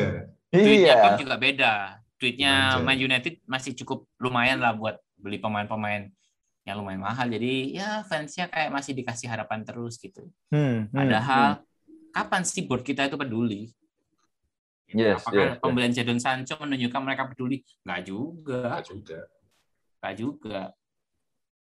[0.53, 0.95] iya.
[1.03, 1.73] Pep juga beda.
[2.19, 2.85] Duitnya Dimanja.
[2.85, 6.11] Man United masih cukup lumayan lah buat beli pemain-pemain
[6.67, 7.25] yang lumayan mahal.
[7.25, 10.29] Jadi ya fansnya kayak masih dikasih harapan terus gitu.
[10.53, 11.63] Hmm, hmm, Padahal
[12.13, 13.71] kapan sih board kita itu peduli?
[14.89, 15.61] Yes, Apakah yes, yes.
[15.61, 17.61] pembelian Jadon Sancho menunjukkan mereka peduli?
[17.85, 19.19] Nggak juga, Nggak juga.
[20.01, 20.59] nggak juga.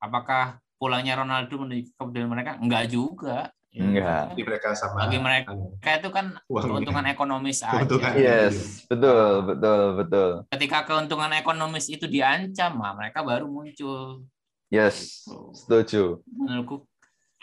[0.04, 0.44] Apakah
[0.76, 2.52] pulangnya Ronaldo menunjukkan kepedulian mereka?
[2.60, 3.38] Nggak juga.
[3.74, 3.82] Ya.
[3.82, 4.24] Enggak.
[4.38, 6.70] Jadi mereka sama Bagi mereka anu, itu kan Uangnya.
[6.70, 7.82] keuntungan ekonomis aja.
[7.82, 8.12] Keuntungan.
[8.14, 10.30] Yes, betul, betul, betul.
[10.54, 14.30] Ketika keuntungan ekonomis itu diancam, nah, mereka baru muncul.
[14.70, 15.26] Yes,
[15.58, 16.22] setuju.
[16.30, 16.86] Menurutku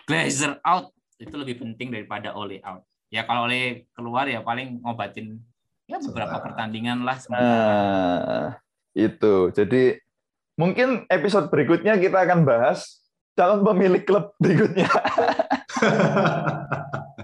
[0.06, 2.86] Glazer out itu lebih penting daripada Ole out.
[3.10, 5.42] Ya kalau Ole keluar ya paling ngobatin
[5.90, 7.42] ya beberapa pertandingan lah sebentar.
[7.42, 8.46] Nah,
[8.94, 9.50] itu.
[9.50, 9.98] Jadi
[10.54, 13.02] mungkin episode berikutnya kita akan bahas
[13.34, 14.86] calon pemilik klub berikutnya.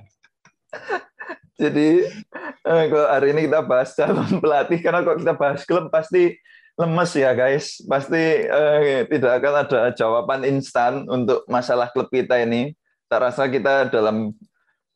[1.56, 2.04] Jadi
[2.44, 6.36] eh, kalau hari ini kita bahas calon pelatih karena kalau kita bahas klub pasti
[6.76, 7.80] lemes ya guys.
[7.88, 12.76] Pasti eh, tidak akan ada jawaban instan untuk masalah klub kita ini.
[13.08, 14.36] Tak rasa kita dalam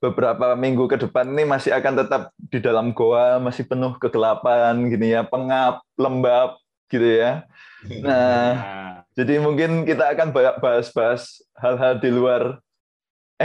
[0.01, 5.13] beberapa minggu ke depan ini masih akan tetap di dalam goa, masih penuh kegelapan gini
[5.13, 6.57] ya, pengap, lembab
[6.89, 7.45] gitu ya.
[8.05, 8.53] Nah,
[9.01, 12.61] Nah, jadi mungkin kita akan bahas-bahas hal-hal di luar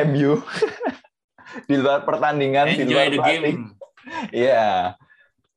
[0.04, 0.44] MU,
[1.70, 3.62] di luar pertandingan, di luar enjoy the game.
[4.30, 4.94] Iya.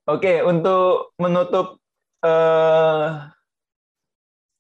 [0.09, 1.77] Oke, untuk menutup
[2.25, 3.29] eh,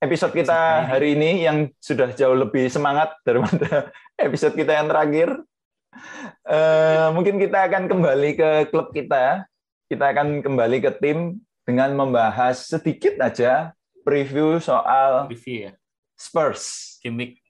[0.04, 3.88] episode kita hari ini yang sudah jauh lebih semangat daripada
[4.20, 5.40] episode kita yang terakhir,
[6.44, 9.48] eh, mungkin kita akan kembali ke klub kita.
[9.88, 13.72] Kita akan kembali ke tim dengan membahas sedikit aja
[14.04, 15.72] preview soal ya.
[16.12, 17.00] Spurs.
[17.08, 17.40] Week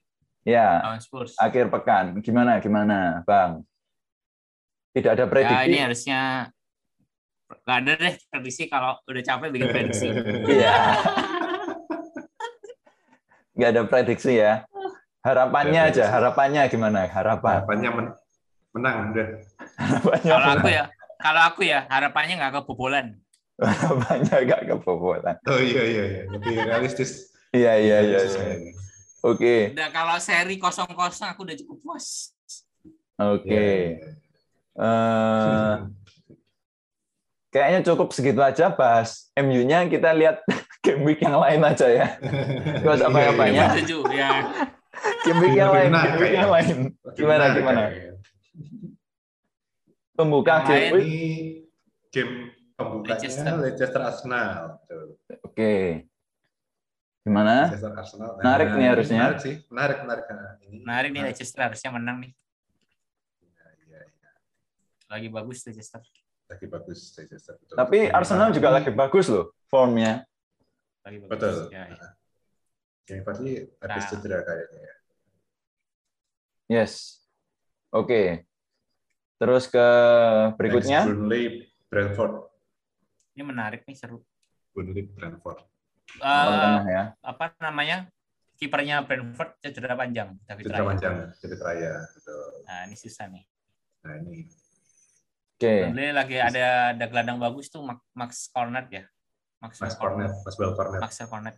[0.49, 1.37] Ya, lawan Spurs.
[1.37, 2.17] akhir pekan.
[2.25, 3.69] Gimana, gimana, Bang?
[4.97, 5.69] Tidak ada Ya prediksi?
[5.69, 6.21] ini harusnya
[7.49, 10.09] nggak ada deh prediksi kalau udah capek bikin prediksi.
[10.57, 10.73] Iya.
[13.53, 14.65] Nggak ada prediksi ya.
[15.21, 17.05] Harapannya aja, harapannya gimana?
[17.05, 17.61] Harapan.
[17.61, 18.17] Harapannya men-
[18.73, 19.29] menang udah.
[19.77, 20.85] Harapannya, kalau aku ya,
[21.21, 23.07] kalau aku ya harapannya nggak kebobolan.
[23.61, 25.37] harapannya nggak kebobolan.
[25.45, 27.37] Oh iya iya iya, lebih realistis.
[27.53, 28.19] Iya, iya, iya.
[28.25, 28.88] Iya.
[29.19, 32.31] Oke, Udah kalau seri kosong-kosong aku udah cukup puas.
[33.19, 33.51] oke.
[33.51, 34.15] Iya.
[34.79, 35.75] Eh,
[37.51, 39.91] kayaknya cukup segitu aja bahas MU-nya.
[39.91, 40.47] Kita lihat
[40.87, 42.07] game week yang lain aja ya.
[42.83, 43.67] Nggak usah Iya, iya, iya.
[43.75, 44.31] Setuju ya.
[45.27, 46.77] Game week yang lain, Nah, game week yang lain.
[47.19, 47.83] Gimana, gimana?
[50.15, 51.11] Pembuka game week.
[52.15, 53.55] Game pembukanya Leicester.
[53.59, 54.79] Leicester, Arsenal.
[54.87, 55.19] Tuh.
[55.43, 56.07] Oke.
[57.29, 57.69] Gimana?
[57.69, 58.29] Leicester Arsenal.
[58.33, 59.19] Nah, Menarik nih harusnya.
[59.21, 60.25] Menarik sih, menarik, menarik.
[60.27, 62.33] Nah, ini Menarik nih Leicester harusnya menang nih.
[63.45, 64.31] Iya, iya, iya.
[65.13, 66.01] Lagi bagus Leicester.
[66.49, 67.55] Lagi bagus Leicester.
[67.61, 67.77] Betul.
[67.77, 70.25] Tapi Ini Arsenal juga lagi bagus loh formnya.
[71.05, 71.31] Lagi bagus.
[71.37, 71.55] Betul.
[71.69, 72.09] Ya, ya.
[73.05, 74.09] Game tadi habis Nah.
[74.09, 74.81] cedera kayaknya.
[74.81, 74.95] ya.
[76.69, 77.25] Yes.
[77.89, 78.45] Oke.
[79.37, 79.87] Terus ke
[80.57, 81.05] berikutnya.
[81.05, 81.45] Next, Burnley,
[81.89, 82.33] Brentford.
[83.33, 84.21] Ini menarik nih seru.
[84.77, 85.65] Burnley, Brentford.
[86.17, 87.05] Eh, tengah ya.
[87.21, 88.09] apa namanya?
[88.59, 90.89] Kipernya Brentford cedera panjang, David Cedera Raya.
[90.91, 91.93] panjang, David Raya.
[92.11, 92.43] Betul.
[92.67, 93.45] Nah, ini susah nih.
[94.03, 94.39] Nah ini
[95.59, 95.75] Oke.
[95.91, 99.05] Burnley lagi ada ada gelandang bagus tuh Max- Max Cornet ya.
[99.59, 101.01] Max, Mas Cornet, Bel Cornet.
[101.03, 101.57] Max Cornet.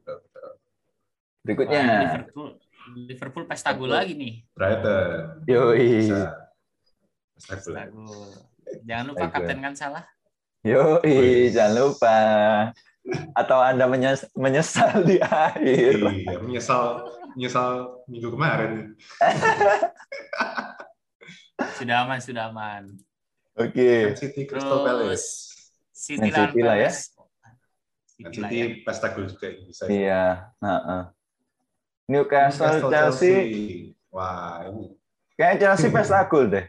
[0.00, 0.48] Betul, betul.
[1.44, 1.80] Berikutnya.
[1.84, 2.48] Wah, Liverpool
[2.96, 4.34] Liverpool pesta gol lagi nih.
[4.56, 5.44] Brighton.
[5.44, 6.08] Yoi.
[7.36, 7.74] Pesta gol.
[7.92, 8.32] Gol.
[8.88, 10.04] Jangan lupa kapten kan salah.
[10.64, 12.18] Yoi, jangan lupa.
[13.36, 16.00] Atau Anda menyes- menyesal di akhir.
[16.00, 18.96] Iya, menyesal menyesal minggu kemarin.
[21.76, 22.82] Sudah aman, sudah aman.
[23.56, 24.12] Oke.
[24.12, 25.04] Man City Crystal Palace.
[25.06, 25.24] Terus
[25.92, 26.90] City Man City lah ya.
[26.92, 28.66] Man City City ya.
[28.84, 29.82] pesta gol juga bisa.
[29.88, 30.24] Iya.
[30.60, 31.02] heeh.
[32.06, 33.34] Newcastle, Newcastle, Chelsea.
[34.14, 34.94] Wah, ini
[35.36, 36.66] Kayak Chelsea pesta gol deh.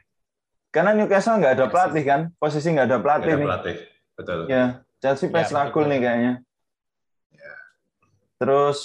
[0.72, 2.22] Karena Newcastle nggak ada pelatih kan.
[2.36, 3.48] Posisi nggak ada pelatih ada nih.
[3.48, 3.76] pelatih.
[4.18, 4.40] Betul.
[4.52, 4.64] Ya,
[4.98, 5.74] Chelsea Ya, pesta betul.
[5.74, 6.34] gol nih kayaknya.
[7.30, 7.54] Ya.
[8.38, 8.80] Terus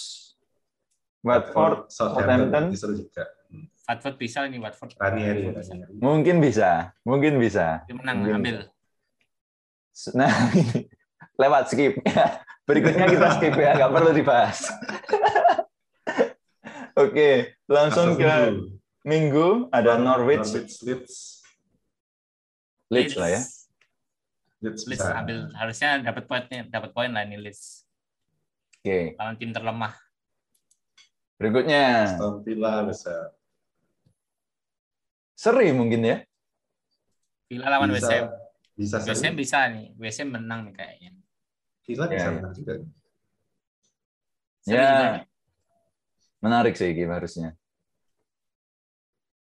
[1.23, 2.51] Watford, Southampton.
[2.51, 3.25] Southampton seru juga.
[3.49, 3.67] Hmm.
[3.83, 4.91] Watford bisa ini Watford.
[4.97, 5.55] Ranieri,
[5.97, 7.87] mungkin bisa, mungkin bisa.
[7.87, 8.37] Dia menang Mungkin.
[8.39, 8.57] ambil.
[10.13, 10.89] Nah, ini
[11.37, 12.01] lewat skip.
[12.69, 14.59] Berikutnya kita skip ya, nggak perlu dibahas.
[16.95, 18.53] Oke, langsung ke Villa.
[19.03, 21.15] Minggu ada Norwich, Norwich, Leeds.
[22.87, 23.41] Leeds lah ya.
[24.63, 25.19] Leeds, Leeds bisa.
[25.19, 27.83] ambil harusnya dapat poinnya, dapat poin lah ini Leeds.
[28.79, 29.95] Oke, Lawan tim terlemah.
[31.37, 33.35] berikutnya Aston Villa bisa.
[35.35, 36.17] seri mungkin ya.
[37.51, 38.31] Villa lawan West Ham.
[38.73, 39.91] Bisa West Ham bisa nih.
[39.99, 41.11] West Ham menang nih kayaknya.
[41.83, 42.35] Villa bisa Ya, ya.
[42.39, 42.73] menang juga.
[44.63, 44.87] Seri Ya.
[44.89, 45.25] juga nih.
[46.39, 47.51] Menarik sih game harusnya.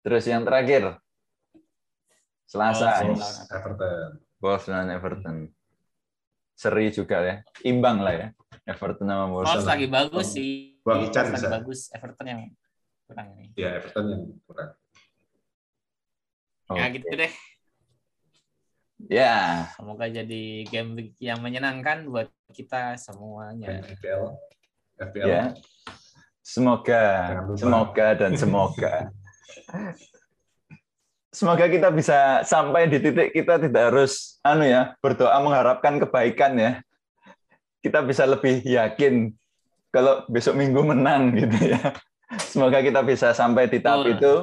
[0.03, 0.99] Terus yang terakhir
[2.45, 3.17] Selasa, Oh,
[3.51, 4.11] Everton.
[4.45, 5.49] Wolves dan Everton.
[6.53, 8.29] Seri juga ya, imbang lah ya.
[8.69, 9.49] Everton sama Wolves.
[9.49, 10.77] Wolves lagi bagus sih.
[10.85, 11.49] Bang Wolves lagi bisa.
[11.49, 11.81] bagus.
[11.97, 12.41] Everton yang
[13.09, 13.57] kurang ini.
[13.57, 14.71] Ya, Everton yang kurang.
[16.77, 17.01] Ya Oke.
[17.01, 17.33] gitu deh.
[19.05, 23.85] Ya, Semoga jadi game yang menyenangkan buat kita semuanya.
[23.85, 24.33] FPL.
[24.97, 25.27] FPL.
[25.29, 25.45] ya.
[26.45, 27.05] Semoga,
[27.57, 29.09] semoga dan semoga.
[31.35, 36.73] Semoga kita bisa sampai di titik kita tidak harus anu ya, berdoa mengharapkan kebaikan ya.
[37.83, 39.35] Kita bisa lebih yakin
[39.91, 41.91] kalau besok minggu menang gitu ya.
[42.39, 44.15] Semoga kita bisa sampai di tahap Betul.
[44.15, 44.35] itu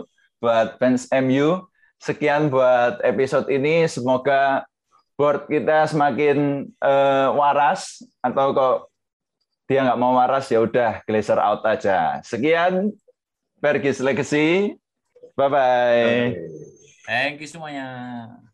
[0.43, 1.63] buat fans MU.
[1.95, 3.87] Sekian buat episode ini.
[3.87, 4.67] Semoga
[5.15, 8.77] board kita semakin eh, waras atau kok
[9.63, 12.19] dia nggak mau waras ya udah glacier out aja.
[12.19, 12.91] Sekian
[13.63, 14.75] Pergis Legacy.
[15.39, 16.80] Bye bye.
[17.11, 18.50] Thank you semuanya.